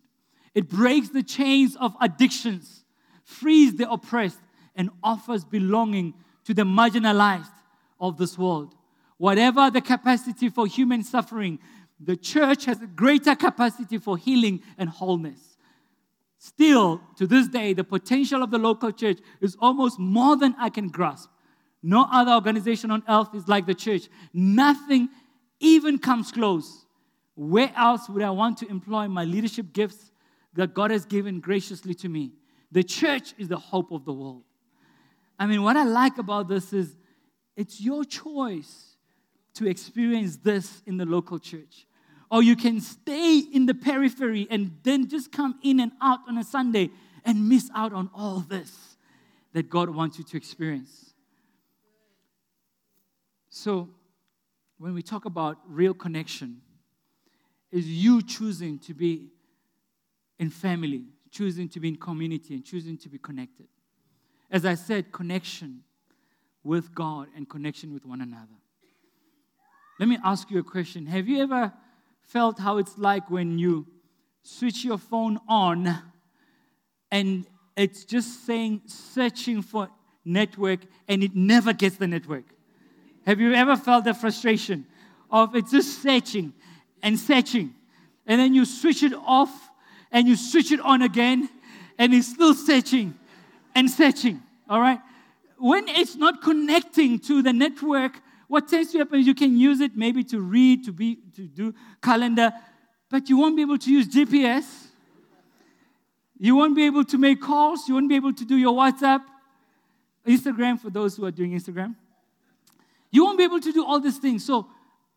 It 0.54 0.68
breaks 0.68 1.08
the 1.08 1.22
chains 1.22 1.76
of 1.76 1.96
addictions, 2.00 2.84
frees 3.24 3.74
the 3.76 3.90
oppressed, 3.90 4.40
and 4.74 4.90
offers 5.02 5.44
belonging 5.44 6.14
to 6.44 6.54
the 6.54 6.62
marginalized 6.62 7.52
of 8.00 8.18
this 8.18 8.36
world. 8.36 8.74
Whatever 9.16 9.70
the 9.70 9.80
capacity 9.80 10.48
for 10.48 10.66
human 10.66 11.02
suffering, 11.02 11.58
the 12.00 12.16
church 12.16 12.64
has 12.64 12.82
a 12.82 12.86
greater 12.86 13.34
capacity 13.34 13.98
for 13.98 14.16
healing 14.16 14.62
and 14.76 14.88
wholeness. 14.88 15.56
Still, 16.38 17.00
to 17.16 17.26
this 17.26 17.46
day, 17.46 17.72
the 17.72 17.84
potential 17.84 18.42
of 18.42 18.50
the 18.50 18.58
local 18.58 18.90
church 18.90 19.18
is 19.40 19.56
almost 19.60 19.98
more 19.98 20.36
than 20.36 20.56
I 20.58 20.70
can 20.70 20.88
grasp. 20.88 21.30
No 21.82 22.08
other 22.10 22.32
organization 22.32 22.90
on 22.90 23.02
earth 23.08 23.28
is 23.34 23.46
like 23.46 23.66
the 23.66 23.74
church. 23.74 24.08
Nothing 24.32 25.08
even 25.60 25.98
comes 25.98 26.32
close. 26.32 26.84
Where 27.34 27.72
else 27.76 28.08
would 28.08 28.22
I 28.22 28.30
want 28.30 28.58
to 28.58 28.68
employ 28.68 29.08
my 29.08 29.24
leadership 29.24 29.72
gifts 29.72 30.11
that 30.54 30.74
God 30.74 30.90
has 30.90 31.04
given 31.04 31.40
graciously 31.40 31.94
to 31.94 32.08
me? 32.08 32.32
The 32.70 32.82
church 32.82 33.34
is 33.38 33.48
the 33.48 33.58
hope 33.58 33.92
of 33.92 34.04
the 34.04 34.12
world. 34.12 34.44
I 35.38 35.46
mean, 35.46 35.62
what 35.62 35.76
I 35.76 35.84
like 35.84 36.18
about 36.18 36.48
this 36.48 36.72
is 36.72 36.96
it's 37.56 37.80
your 37.80 38.04
choice 38.04 38.96
to 39.54 39.68
experience 39.68 40.36
this 40.36 40.82
in 40.86 40.96
the 40.96 41.04
local 41.04 41.38
church. 41.38 41.86
Or 42.30 42.42
you 42.42 42.56
can 42.56 42.80
stay 42.80 43.38
in 43.38 43.66
the 43.66 43.74
periphery 43.74 44.46
and 44.50 44.78
then 44.82 45.08
just 45.08 45.32
come 45.32 45.58
in 45.62 45.80
and 45.80 45.92
out 46.00 46.20
on 46.26 46.38
a 46.38 46.44
Sunday 46.44 46.90
and 47.24 47.48
miss 47.48 47.70
out 47.74 47.92
on 47.92 48.08
all 48.14 48.40
this 48.40 48.96
that 49.52 49.68
God 49.68 49.90
wants 49.90 50.18
you 50.18 50.24
to 50.24 50.36
experience. 50.36 51.12
So, 53.50 53.90
when 54.78 54.94
we 54.94 55.02
talk 55.02 55.26
about 55.26 55.58
real 55.68 55.92
connection, 55.92 56.62
is 57.70 57.86
you 57.86 58.22
choosing 58.22 58.78
to 58.80 58.94
be 58.94 59.28
in 60.42 60.50
family, 60.50 61.04
choosing 61.30 61.68
to 61.68 61.78
be 61.78 61.86
in 61.86 61.96
community, 61.96 62.54
and 62.54 62.64
choosing 62.64 62.98
to 62.98 63.08
be 63.08 63.16
connected. 63.16 63.68
As 64.50 64.64
I 64.66 64.74
said, 64.74 65.12
connection 65.12 65.84
with 66.64 66.92
God 66.92 67.28
and 67.36 67.48
connection 67.48 67.94
with 67.94 68.04
one 68.04 68.20
another. 68.20 68.58
Let 70.00 70.08
me 70.08 70.18
ask 70.24 70.50
you 70.50 70.58
a 70.58 70.64
question. 70.64 71.06
Have 71.06 71.28
you 71.28 71.40
ever 71.44 71.72
felt 72.22 72.58
how 72.58 72.78
it's 72.78 72.98
like 72.98 73.30
when 73.30 73.56
you 73.56 73.86
switch 74.42 74.84
your 74.84 74.98
phone 74.98 75.38
on 75.48 75.96
and 77.12 77.46
it's 77.76 78.04
just 78.04 78.44
saying 78.44 78.82
searching 78.86 79.62
for 79.62 79.88
network 80.24 80.80
and 81.06 81.22
it 81.22 81.36
never 81.36 81.72
gets 81.72 81.98
the 81.98 82.08
network? 82.08 82.46
Have 83.26 83.38
you 83.38 83.54
ever 83.54 83.76
felt 83.76 84.02
the 84.02 84.12
frustration 84.12 84.86
of 85.30 85.54
it's 85.54 85.70
just 85.70 86.02
searching 86.02 86.52
and 87.00 87.16
searching 87.16 87.76
and 88.26 88.40
then 88.40 88.54
you 88.54 88.64
switch 88.64 89.04
it 89.04 89.14
off 89.14 89.68
and 90.12 90.28
you 90.28 90.36
switch 90.36 90.70
it 90.70 90.80
on 90.80 91.02
again 91.02 91.48
and 91.98 92.14
it's 92.14 92.28
still 92.28 92.54
searching 92.54 93.14
and 93.74 93.90
searching, 93.90 94.42
all 94.68 94.80
right? 94.80 95.00
when 95.62 95.86
it's 95.86 96.16
not 96.16 96.42
connecting 96.42 97.20
to 97.20 97.40
the 97.40 97.52
network, 97.52 98.20
what 98.48 98.66
tends 98.66 98.90
to 98.90 98.98
happen 98.98 99.20
is 99.20 99.28
you 99.28 99.34
can 99.34 99.56
use 99.56 99.80
it 99.80 99.96
maybe 99.96 100.24
to 100.24 100.40
read, 100.40 100.84
to 100.84 100.92
be 100.92 101.18
to 101.36 101.42
do 101.42 101.72
calendar, 102.02 102.50
but 103.08 103.28
you 103.28 103.38
won't 103.38 103.54
be 103.54 103.62
able 103.62 103.78
to 103.78 103.92
use 103.92 104.08
GPS. 104.08 104.64
You 106.36 106.56
won't 106.56 106.74
be 106.74 106.84
able 106.84 107.04
to 107.04 107.16
make 107.16 107.40
calls. 107.40 107.86
You 107.86 107.94
won't 107.94 108.08
be 108.08 108.16
able 108.16 108.32
to 108.32 108.44
do 108.44 108.56
your 108.56 108.74
WhatsApp, 108.74 109.20
Instagram 110.26 110.80
for 110.80 110.90
those 110.90 111.16
who 111.16 111.24
are 111.26 111.30
doing 111.30 111.52
Instagram. 111.52 111.94
You 113.12 113.24
won't 113.24 113.38
be 113.38 113.44
able 113.44 113.60
to 113.60 113.72
do 113.72 113.86
all 113.86 114.00
these 114.00 114.18
things. 114.18 114.44
So, 114.44 114.66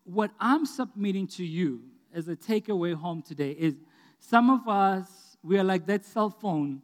what 0.04 0.30
I'm 0.38 0.64
submitting 0.64 1.26
to 1.38 1.44
you 1.44 1.80
as 2.14 2.28
a 2.28 2.36
takeaway 2.36 2.94
home 2.94 3.20
today 3.20 3.50
is 3.50 3.74
some 4.18 4.50
of 4.50 4.66
us, 4.68 5.36
we 5.42 5.58
are 5.58 5.64
like 5.64 5.86
that 5.86 6.04
cell 6.04 6.30
phone 6.30 6.82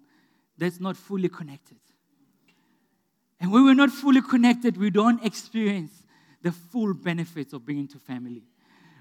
that's 0.56 0.80
not 0.80 0.96
fully 0.96 1.28
connected. 1.28 1.78
And 3.40 3.50
when 3.50 3.64
we're 3.64 3.74
not 3.74 3.90
fully 3.90 4.22
connected, 4.22 4.76
we 4.76 4.90
don't 4.90 5.24
experience 5.24 6.04
the 6.42 6.52
full 6.52 6.94
benefits 6.94 7.52
of 7.52 7.66
being 7.66 7.80
into 7.80 7.98
family. 7.98 8.44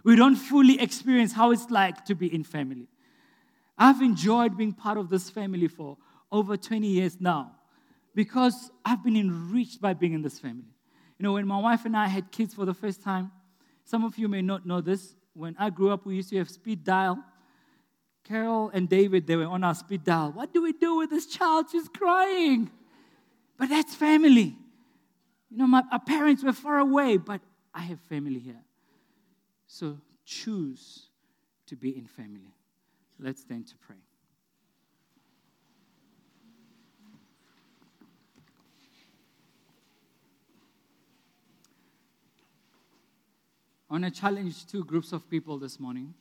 We 0.03 0.15
don't 0.15 0.35
fully 0.35 0.81
experience 0.81 1.33
how 1.33 1.51
it's 1.51 1.69
like 1.69 2.05
to 2.05 2.15
be 2.15 2.33
in 2.33 2.43
family. 2.43 2.87
I've 3.77 4.01
enjoyed 4.01 4.57
being 4.57 4.73
part 4.73 4.97
of 4.97 5.09
this 5.09 5.29
family 5.29 5.67
for 5.67 5.97
over 6.31 6.57
20 6.57 6.87
years 6.87 7.17
now 7.19 7.51
because 8.15 8.71
I've 8.83 9.03
been 9.03 9.15
enriched 9.15 9.81
by 9.81 9.93
being 9.93 10.13
in 10.13 10.21
this 10.21 10.39
family. 10.39 10.73
You 11.17 11.23
know, 11.23 11.33
when 11.33 11.45
my 11.45 11.59
wife 11.59 11.85
and 11.85 11.95
I 11.95 12.07
had 12.07 12.31
kids 12.31 12.53
for 12.53 12.65
the 12.65 12.73
first 12.73 13.03
time, 13.03 13.31
some 13.83 14.03
of 14.03 14.17
you 14.17 14.27
may 14.27 14.41
not 14.41 14.65
know 14.65 14.81
this. 14.81 15.15
When 15.33 15.55
I 15.59 15.69
grew 15.69 15.91
up, 15.91 16.05
we 16.05 16.15
used 16.15 16.29
to 16.29 16.37
have 16.37 16.49
speed 16.49 16.83
dial. 16.83 17.23
Carol 18.23 18.69
and 18.73 18.87
David, 18.87 19.27
they 19.27 19.35
were 19.35 19.45
on 19.45 19.63
our 19.63 19.75
speed 19.75 20.03
dial. 20.03 20.31
What 20.31 20.53
do 20.53 20.61
we 20.61 20.73
do 20.73 20.97
with 20.97 21.09
this 21.09 21.25
child? 21.25 21.67
She's 21.71 21.87
crying. 21.87 22.69
But 23.57 23.69
that's 23.69 23.95
family. 23.95 24.55
You 25.49 25.57
know, 25.57 25.67
my, 25.67 25.83
our 25.91 25.99
parents 25.99 26.43
were 26.43 26.53
far 26.53 26.79
away, 26.79 27.17
but 27.17 27.41
I 27.73 27.81
have 27.81 27.99
family 28.01 28.39
here. 28.39 28.61
So 29.67 29.97
choose 30.25 31.07
to 31.67 31.75
be 31.75 31.97
in 31.97 32.05
family. 32.05 32.53
Let's 33.19 33.41
stand 33.41 33.67
to 33.67 33.77
pray. 33.77 33.97
I 43.89 43.93
want 43.93 44.05
to 44.05 44.11
challenge 44.11 44.67
two 44.67 44.85
groups 44.85 45.11
of 45.11 45.29
people 45.29 45.57
this 45.57 45.77
morning. 45.77 46.13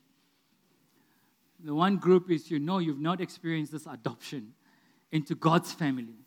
The 1.63 1.75
one 1.75 1.97
group 1.97 2.31
is 2.31 2.51
you 2.51 2.59
know 2.59 2.79
you've 2.79 3.01
not 3.01 3.21
experienced 3.21 3.73
this 3.73 3.87
adoption 3.87 4.55
into 5.13 5.35
God's 5.35 5.73
family 5.73 6.21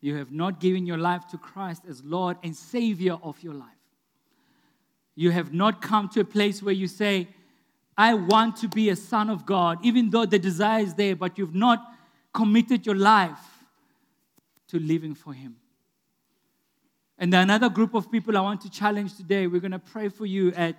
you 0.00 0.16
have 0.16 0.30
not 0.30 0.60
given 0.60 0.86
your 0.86 0.98
life 0.98 1.26
to 1.28 1.36
Christ 1.38 1.82
as 1.88 2.04
Lord 2.04 2.36
and 2.42 2.54
Savior 2.54 3.18
of 3.22 3.42
your 3.42 3.54
life. 3.54 3.68
You 5.14 5.30
have 5.30 5.52
not 5.52 5.80
come 5.82 6.08
to 6.10 6.20
a 6.20 6.24
place 6.24 6.62
where 6.62 6.74
you 6.74 6.86
say, 6.86 7.28
I 7.98 8.14
want 8.14 8.56
to 8.58 8.68
be 8.68 8.90
a 8.90 8.94
son 8.96 9.30
of 9.30 9.46
God, 9.46 9.78
even 9.82 10.10
though 10.10 10.26
the 10.26 10.38
desire 10.38 10.84
is 10.84 10.94
there, 10.94 11.16
but 11.16 11.38
you've 11.38 11.54
not 11.54 11.92
committed 12.32 12.84
your 12.84 12.94
life 12.94 13.64
to 14.68 14.78
living 14.78 15.14
for 15.14 15.32
Him. 15.32 15.56
And 17.18 17.34
another 17.34 17.70
group 17.70 17.94
of 17.94 18.08
people 18.08 18.36
I 18.36 18.42
want 18.42 18.60
to 18.60 18.70
challenge 18.70 19.16
today, 19.16 19.46
we're 19.46 19.60
going 19.60 19.72
to 19.72 19.78
pray 19.78 20.08
for 20.08 20.26
you 20.26 20.52
at, 20.52 20.76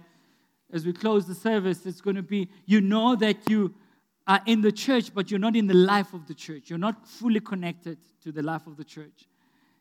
as 0.71 0.85
we 0.85 0.93
close 0.93 1.25
the 1.25 1.35
service. 1.35 1.85
It's 1.85 2.01
going 2.01 2.15
to 2.15 2.23
be, 2.23 2.49
you 2.65 2.81
know 2.81 3.15
that 3.15 3.49
you 3.49 3.73
are 4.27 4.41
in 4.45 4.61
the 4.61 4.71
church, 4.71 5.13
but 5.13 5.31
you're 5.31 5.39
not 5.39 5.55
in 5.55 5.67
the 5.67 5.73
life 5.73 6.13
of 6.13 6.27
the 6.27 6.33
church. 6.33 6.69
You're 6.69 6.79
not 6.79 7.07
fully 7.07 7.39
connected 7.39 7.97
to 8.23 8.31
the 8.31 8.43
life 8.43 8.67
of 8.67 8.77
the 8.77 8.83
church. 8.83 9.27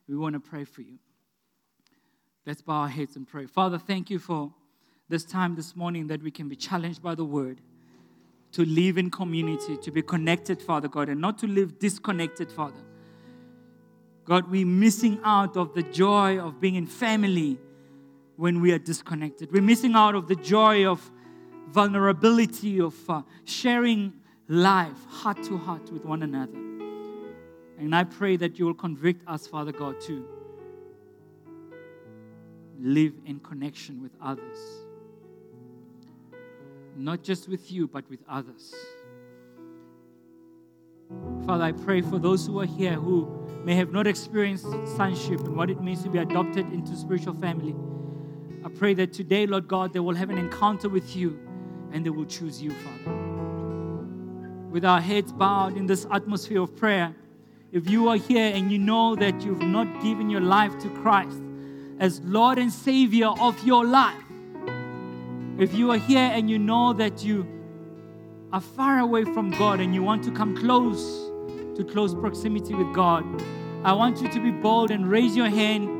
We 0.09 0.16
want 0.16 0.35
to 0.35 0.40
pray 0.40 0.64
for 0.64 0.83
you. 0.83 0.99
Let's 2.46 2.62
bow 2.62 2.83
our 2.83 2.88
heads 2.88 3.16
and 3.16 3.27
pray. 3.27 3.46
Father, 3.46 3.79
thank 3.79 4.09
you 4.09 4.20
for 4.20 4.53
this 5.09 5.25
time 5.25 5.57
this 5.57 5.75
morning 5.75 6.07
that 6.09 6.22
we 6.22 6.31
can 6.31 6.49
be 6.49 6.57
challenged 6.57 7.03
by 7.03 7.16
the 7.16 7.25
word 7.25 7.61
to 8.53 8.64
live 8.64 8.99
in 8.99 9.11
community, 9.11 9.77
to 9.77 9.90
be 9.90 10.01
connected, 10.01 10.62
Father 10.62 10.88
God, 10.88 11.09
and 11.09 11.20
not 11.20 11.38
to 11.38 11.49
live 11.49 11.79
disconnected, 11.81 12.51
Father. 12.51 12.81
God, 14.25 14.51
we're 14.51 14.66
missing 14.66 15.20
out 15.25 15.57
of 15.57 15.75
the 15.75 15.83
joy 15.83 16.38
of 16.38 16.61
being 16.61 16.77
in 16.77 16.87
family 16.87 17.59
when 18.37 18.61
we 18.61 18.72
are 18.72 18.78
disconnected. 18.78 19.51
We're 19.53 19.62
missing 19.62 19.95
out 19.95 20.14
of 20.14 20.28
the 20.28 20.37
joy 20.37 20.87
of 20.87 21.11
vulnerability, 21.68 22.80
of 22.80 22.95
uh, 23.09 23.22
sharing 23.45 24.12
life, 24.49 25.05
heart 25.09 25.43
to 25.45 25.57
heart 25.59 25.91
with 25.91 26.05
one 26.05 26.22
another. 26.22 26.59
And 27.78 27.95
I 27.95 28.05
pray 28.05 28.37
that 28.37 28.59
you 28.59 28.66
will 28.66 28.74
convict 28.74 29.22
us, 29.26 29.47
Father 29.47 29.72
God, 29.72 30.01
to 30.03 30.26
live 32.80 33.14
in 33.24 33.41
connection 33.41 34.03
with 34.03 34.12
others. 34.22 34.59
Not 36.97 37.22
just 37.22 37.49
with 37.49 37.70
you, 37.70 37.87
but 37.87 38.09
with 38.09 38.20
others. 38.28 38.74
Father, 41.45 41.64
I 41.64 41.72
pray 41.72 42.01
for 42.01 42.18
those 42.18 42.47
who 42.47 42.61
are 42.61 42.66
here 42.66 42.95
who 42.95 43.47
may 43.64 43.74
have 43.74 43.93
not 43.93 44.07
experienced 44.07 44.66
sonship 44.97 45.41
and 45.41 45.57
what 45.57 45.70
it 45.70 45.80
means 45.82 46.03
to 46.03 46.09
be 46.09 46.18
adopted 46.18 46.72
into 46.72 46.97
spiritual 46.97 47.34
family. 47.34 47.74
Pray 48.79 48.95
that 48.95 49.12
today, 49.12 49.47
Lord 49.47 49.68
God, 49.68 49.93
they 49.93 50.01
will 50.01 50.14
have 50.14 50.31
an 50.31 50.39
encounter 50.39 50.89
with 50.89 51.16
you 51.16 51.39
and 51.93 52.05
they 52.05 52.11
will 52.11 52.27
choose 52.27 52.62
you, 52.62 52.70
Father 52.70 53.27
with 54.77 54.85
our 54.85 55.01
heads 55.01 55.33
bowed 55.33 55.74
in 55.74 55.87
this 55.87 56.07
atmosphere 56.11 56.61
of 56.61 56.77
prayer, 56.77 57.14
if 57.72 57.89
you 57.89 58.11
are 58.11 58.16
here 58.16 58.53
and 58.55 58.70
you 58.70 58.79
know 58.79 59.16
that 59.16 59.41
you've 59.41 59.62
not 59.62 59.87
given 60.03 60.29
your 60.29 60.43
life 60.43 60.79
to 60.81 60.91
Christ, 60.91 61.41
as 61.99 62.20
Lord 62.20 62.59
and 62.59 62.70
Savior 62.70 63.29
of 63.29 63.59
your 63.66 63.87
life. 63.87 64.22
If 65.59 65.72
you 65.72 65.91
are 65.93 65.97
here 65.97 66.31
and 66.31 66.51
you 66.51 66.59
know 66.59 66.93
that 66.93 67.24
you 67.24 67.47
are 68.53 68.61
far 68.61 68.99
away 68.99 69.24
from 69.24 69.49
God 69.53 69.81
and 69.81 69.95
you 69.95 70.03
want 70.03 70.22
to 70.24 70.31
come 70.31 70.55
close 70.55 71.31
to 71.79 71.83
close 71.83 72.14
proximity 72.14 72.74
with 72.74 72.93
God, 72.93 73.24
I 73.83 73.95
want 73.95 74.20
you 74.20 74.29
to 74.29 74.41
be 74.41 74.51
bold 74.51 74.91
and 74.91 75.11
raise 75.11 75.35
your 75.35 75.49
hand 75.49 75.95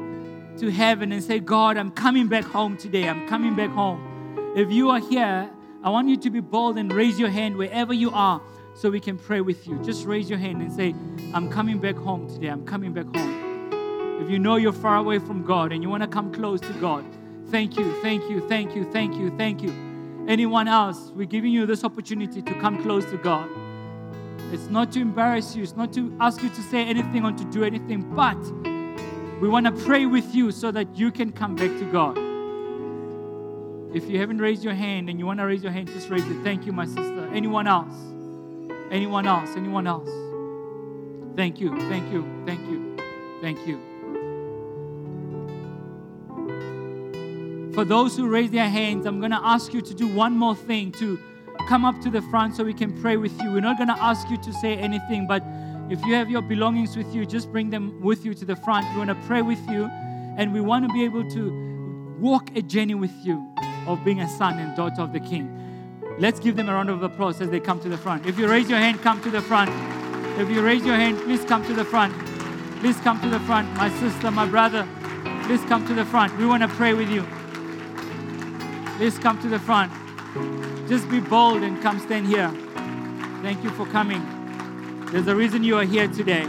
to 0.59 0.70
heaven 0.70 1.12
and 1.12 1.22
say, 1.22 1.38
God, 1.38 1.76
I'm 1.76 1.90
coming 1.90 2.28
back 2.28 2.44
home 2.44 2.76
today. 2.76 3.09
I'm 3.09 3.28
coming 3.28 3.54
back 3.54 3.70
home. 3.70 4.52
If 4.57 4.72
you 4.72 4.90
are 4.90 5.00
here, 5.00 5.50
I 5.82 5.90
want 5.90 6.09
you 6.09 6.16
to 6.16 6.30
be 6.30 6.40
bold 6.40 6.78
and 6.78 6.92
raise 6.92 7.18
your 7.18 7.28
hand 7.28 7.57
wherever 7.57 7.92
you 7.92 8.11
are 8.11 8.40
so 8.74 8.90
we 8.90 9.00
can 9.00 9.18
pray 9.18 9.40
with 9.40 9.66
you. 9.66 9.78
Just 9.82 10.07
raise 10.07 10.28
your 10.30 10.38
hand 10.38 10.62
and 10.62 10.72
say, 10.72 10.94
I'm 11.34 11.50
coming 11.50 11.78
back 11.78 11.96
home 11.96 12.28
today. 12.28 12.48
I'm 12.48 12.64
coming 12.64 12.92
back 12.92 13.04
home. 13.14 14.22
If 14.22 14.30
you 14.30 14.38
know 14.38 14.57
you're 14.57 14.72
far 14.72 14.96
away 14.96 15.18
from 15.18 15.44
God 15.44 15.72
and 15.72 15.82
you 15.82 15.90
want 15.90 16.02
to 16.02 16.09
come 16.09 16.32
close 16.32 16.61
to 16.62 16.72
God, 16.74 17.04
thank 17.50 17.76
you, 17.76 17.92
thank 18.02 18.28
you, 18.30 18.46
thank 18.48 18.74
you, 18.74 18.90
thank 18.90 19.14
you, 19.14 19.30
thank 19.36 19.62
you. 19.62 19.70
Anyone 20.26 20.68
else, 20.68 21.12
we're 21.14 21.26
giving 21.26 21.52
you 21.52 21.66
this 21.66 21.84
opportunity 21.84 22.42
to 22.42 22.54
come 22.54 22.82
close 22.82 23.04
to 23.11 23.18
God. 23.18 23.48
It's 24.52 24.68
not 24.68 24.90
to 24.92 25.00
embarrass 25.00 25.54
you, 25.54 25.62
it's 25.62 25.76
not 25.76 25.92
to 25.92 26.16
ask 26.18 26.42
you 26.42 26.48
to 26.48 26.62
say 26.62 26.82
anything 26.84 27.24
or 27.24 27.32
to 27.32 27.44
do 27.44 27.62
anything, 27.62 28.00
but 28.14 28.36
we 29.41 29.49
want 29.49 29.66
to 29.66 29.72
pray 29.84 30.07
with 30.07 30.34
you 30.34 30.51
so 30.51 30.70
that 30.70 30.97
you 30.97 31.11
can 31.12 31.32
come 31.32 31.57
back 31.57 31.70
to 31.78 31.84
God. 31.93 32.16
If 33.95 34.09
you 34.11 34.18
haven't 34.18 34.39
raised 34.39 34.64
your 34.64 34.74
hand 34.74 35.09
and 35.09 35.18
you 35.18 35.26
want 35.26 35.41
to 35.41 35.47
raise 35.47 35.62
your 35.62 35.72
hand, 35.72 35.89
just 35.89 36.11
raise 36.11 36.26
it. 36.26 36.43
Thank 36.43 36.66
you, 36.66 36.72
my 36.72 36.87
sister. 36.87 37.28
Anyone 37.32 37.66
else? 37.66 37.95
Anyone 38.91 39.26
else? 39.26 39.51
Anyone 39.57 39.87
else? 39.87 40.09
Thank 41.37 41.61
you, 41.61 41.76
thank 41.91 42.11
you, 42.12 42.24
thank 42.47 42.61
you, 42.62 42.97
thank 43.43 43.66
you. 43.66 43.78
For 47.74 47.84
those 47.84 48.16
who 48.16 48.26
raise 48.26 48.51
their 48.51 48.70
hands, 48.70 49.05
I'm 49.05 49.18
going 49.18 49.32
to 49.32 49.41
ask 49.43 49.74
you 49.74 49.82
to 49.82 49.95
do 49.95 50.09
one 50.09 50.34
more 50.34 50.57
thing 50.57 50.93
to 50.93 51.18
come 51.68 51.84
up 51.84 52.01
to 52.01 52.11
the 52.11 52.22
front 52.22 52.57
so 52.57 52.64
we 52.64 52.72
can 52.72 52.99
pray 53.03 53.18
with 53.18 53.39
you. 53.43 53.53
We're 53.53 53.61
not 53.61 53.76
going 53.76 53.89
to 53.89 54.03
ask 54.03 54.30
you 54.30 54.39
to 54.39 54.53
say 54.55 54.78
anything, 54.78 55.26
but 55.26 55.43
if 55.91 56.05
you 56.05 56.14
have 56.14 56.28
your 56.30 56.43
belongings 56.43 56.97
with 56.97 57.14
you, 57.14 57.24
just 57.24 57.51
bring 57.53 57.70
them 57.70 58.01
with 58.01 58.24
you 58.24 58.34
to 58.34 58.45
the 58.45 58.57
front. 58.57 58.87
We 58.93 58.99
want 58.99 59.11
to 59.11 59.26
pray 59.26 59.43
with 59.43 59.61
you, 59.68 59.84
and 60.37 60.53
we 60.53 60.61
want 60.61 60.87
to 60.87 60.93
be 60.93 61.05
able 61.05 61.28
to 61.30 62.16
walk 62.18 62.51
a 62.57 62.62
journey 62.62 62.95
with 62.95 63.12
you 63.22 63.47
of 63.87 64.05
being 64.05 64.20
a 64.20 64.28
son 64.28 64.59
and 64.59 64.76
daughter 64.76 65.03
of 65.03 65.12
the 65.12 65.20
King. 65.20 65.49
Let's 66.18 66.41
give 66.41 66.57
them 66.57 66.68
a 66.68 66.72
round 66.72 66.91
of 66.91 67.03
applause 67.03 67.41
as 67.41 67.51
they 67.51 67.61
come 67.61 67.78
to 67.80 67.89
the 67.89 67.99
front. 67.99 68.26
If 68.26 68.39
you 68.39 68.49
raise 68.49 68.68
your 68.68 68.78
hand, 68.78 69.01
come 69.03 69.20
to 69.22 69.30
the 69.30 69.43
front. 69.43 69.70
If 70.41 70.51
you 70.51 70.62
raise 70.62 70.84
your 70.84 70.97
hand, 70.97 71.18
please 71.18 71.45
come 71.45 71.64
to 71.66 71.74
the 71.74 71.84
front. 71.84 72.14
Please 72.80 72.97
come 72.99 73.20
to 73.20 73.28
the 73.28 73.41
front. 73.41 73.72
My 73.74 73.91
sister, 74.01 74.30
my 74.30 74.47
brother, 74.47 74.89
please 75.45 75.62
come 75.64 75.87
to 75.87 75.95
the 75.95 76.05
front. 76.05 76.37
We 76.39 76.47
want 76.47 76.62
to 76.62 76.68
pray 76.68 76.95
with 76.95 77.11
you. 77.11 77.24
Please 78.97 79.18
come 79.18 79.41
to 79.43 79.49
the 79.49 79.59
front. 79.59 79.93
Just 80.89 81.09
be 81.09 81.20
bold 81.20 81.62
and 81.62 81.80
come 81.82 82.01
stand 82.01 82.26
here. 82.26 82.51
Thank 83.43 83.62
you 83.62 83.70
for 83.70 83.87
coming. 83.87 84.36
There's 85.12 85.28
a 85.28 85.36
reason 85.36 85.62
you 85.62 85.78
are 85.78 85.84
here 85.84 86.09
today. 86.09 86.46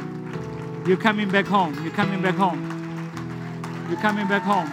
You're 0.87 0.97
coming 0.97 1.29
back 1.29 1.45
home. 1.45 1.75
You're 1.83 1.93
coming 1.93 2.23
back 2.23 2.33
home. 2.33 2.59
You're 3.87 3.99
coming 3.99 4.27
back 4.27 4.41
home. 4.41 4.67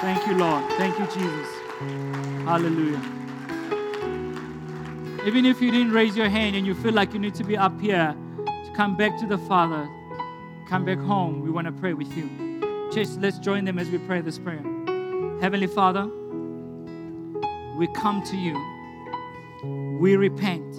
Thank 0.00 0.26
you, 0.26 0.34
Lord. 0.34 0.64
Thank 0.72 0.98
you, 0.98 1.06
Jesus. 1.06 1.48
Hallelujah. 2.44 3.00
Even 5.24 5.46
if 5.46 5.62
you 5.62 5.70
didn't 5.70 5.92
raise 5.92 6.16
your 6.16 6.28
hand 6.28 6.56
and 6.56 6.66
you 6.66 6.74
feel 6.74 6.92
like 6.92 7.14
you 7.14 7.20
need 7.20 7.34
to 7.36 7.44
be 7.44 7.56
up 7.56 7.80
here 7.80 8.14
to 8.46 8.72
come 8.74 8.96
back 8.96 9.18
to 9.20 9.26
the 9.26 9.38
Father, 9.38 9.88
come 10.68 10.84
back 10.84 10.98
home, 10.98 11.42
we 11.42 11.50
want 11.50 11.66
to 11.66 11.72
pray 11.72 11.94
with 11.94 12.14
you. 12.16 12.28
Church, 12.92 13.08
let's 13.20 13.38
join 13.38 13.64
them 13.64 13.78
as 13.78 13.88
we 13.88 13.98
pray 13.98 14.20
this 14.20 14.38
prayer. 14.38 14.62
Heavenly 15.40 15.68
Father, 15.68 16.10
we 17.76 17.86
come 17.94 18.22
to 18.24 18.36
you. 18.36 19.98
We 20.00 20.16
repent. 20.16 20.74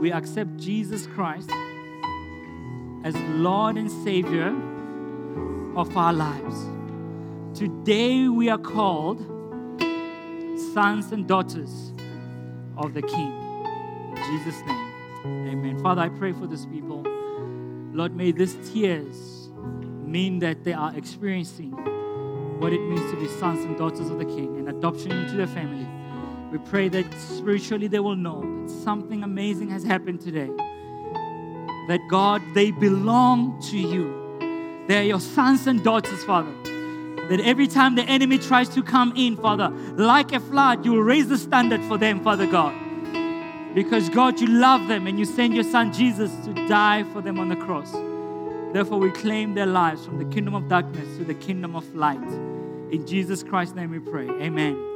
We 0.00 0.12
accept 0.12 0.58
Jesus 0.58 1.06
Christ 1.06 1.50
as 3.02 3.16
Lord 3.30 3.76
and 3.76 3.90
Savior 3.90 4.54
of 5.74 5.96
our 5.96 6.12
lives. 6.12 6.66
Today 7.58 8.28
we 8.28 8.50
are 8.50 8.58
called 8.58 9.20
sons 10.74 11.12
and 11.12 11.26
daughters 11.26 11.92
of 12.76 12.92
the 12.92 13.00
King. 13.00 13.32
In 14.10 14.16
Jesus' 14.16 14.60
name, 14.66 15.48
amen. 15.48 15.78
Father, 15.82 16.02
I 16.02 16.10
pray 16.10 16.32
for 16.32 16.46
these 16.46 16.66
people. 16.66 17.02
Lord, 17.92 18.14
may 18.14 18.32
these 18.32 18.54
tears 18.70 19.48
mean 20.04 20.40
that 20.40 20.62
they 20.62 20.74
are 20.74 20.94
experiencing 20.94 21.72
what 22.60 22.72
it 22.72 22.80
means 22.80 23.10
to 23.10 23.16
be 23.18 23.28
sons 23.28 23.64
and 23.64 23.78
daughters 23.78 24.10
of 24.10 24.18
the 24.18 24.26
King 24.26 24.58
and 24.58 24.68
adoption 24.68 25.12
into 25.12 25.36
their 25.36 25.46
family. 25.46 25.86
We 26.50 26.58
pray 26.58 26.88
that 26.88 27.12
spiritually 27.14 27.88
they 27.88 27.98
will 27.98 28.16
know 28.16 28.40
that 28.40 28.70
something 28.70 29.22
amazing 29.22 29.68
has 29.70 29.82
happened 29.82 30.20
today. 30.20 30.48
That 31.88 32.00
God, 32.08 32.42
they 32.54 32.70
belong 32.70 33.60
to 33.70 33.78
you. 33.78 34.84
They 34.86 34.98
are 34.98 35.04
your 35.04 35.20
sons 35.20 35.66
and 35.66 35.82
daughters, 35.82 36.22
Father. 36.24 36.52
That 37.28 37.40
every 37.40 37.66
time 37.66 37.96
the 37.96 38.04
enemy 38.04 38.38
tries 38.38 38.68
to 38.70 38.82
come 38.82 39.12
in, 39.16 39.36
Father, 39.36 39.70
like 39.96 40.32
a 40.32 40.38
flood, 40.38 40.84
you 40.84 40.92
will 40.92 41.02
raise 41.02 41.28
the 41.28 41.38
standard 41.38 41.82
for 41.82 41.98
them, 41.98 42.22
Father 42.22 42.46
God. 42.46 42.74
Because, 43.74 44.08
God, 44.08 44.40
you 44.40 44.46
love 44.46 44.86
them 44.86 45.06
and 45.06 45.18
you 45.18 45.24
send 45.24 45.54
your 45.54 45.64
son 45.64 45.92
Jesus 45.92 46.30
to 46.44 46.54
die 46.68 47.02
for 47.12 47.20
them 47.20 47.38
on 47.40 47.48
the 47.48 47.56
cross. 47.56 47.90
Therefore, 48.72 48.98
we 48.98 49.10
claim 49.10 49.54
their 49.54 49.66
lives 49.66 50.04
from 50.04 50.18
the 50.18 50.24
kingdom 50.24 50.54
of 50.54 50.68
darkness 50.68 51.18
to 51.18 51.24
the 51.24 51.34
kingdom 51.34 51.74
of 51.74 51.94
light. 51.94 52.22
In 52.92 53.04
Jesus 53.06 53.42
Christ's 53.42 53.74
name 53.74 53.90
we 53.90 53.98
pray. 53.98 54.28
Amen. 54.28 54.95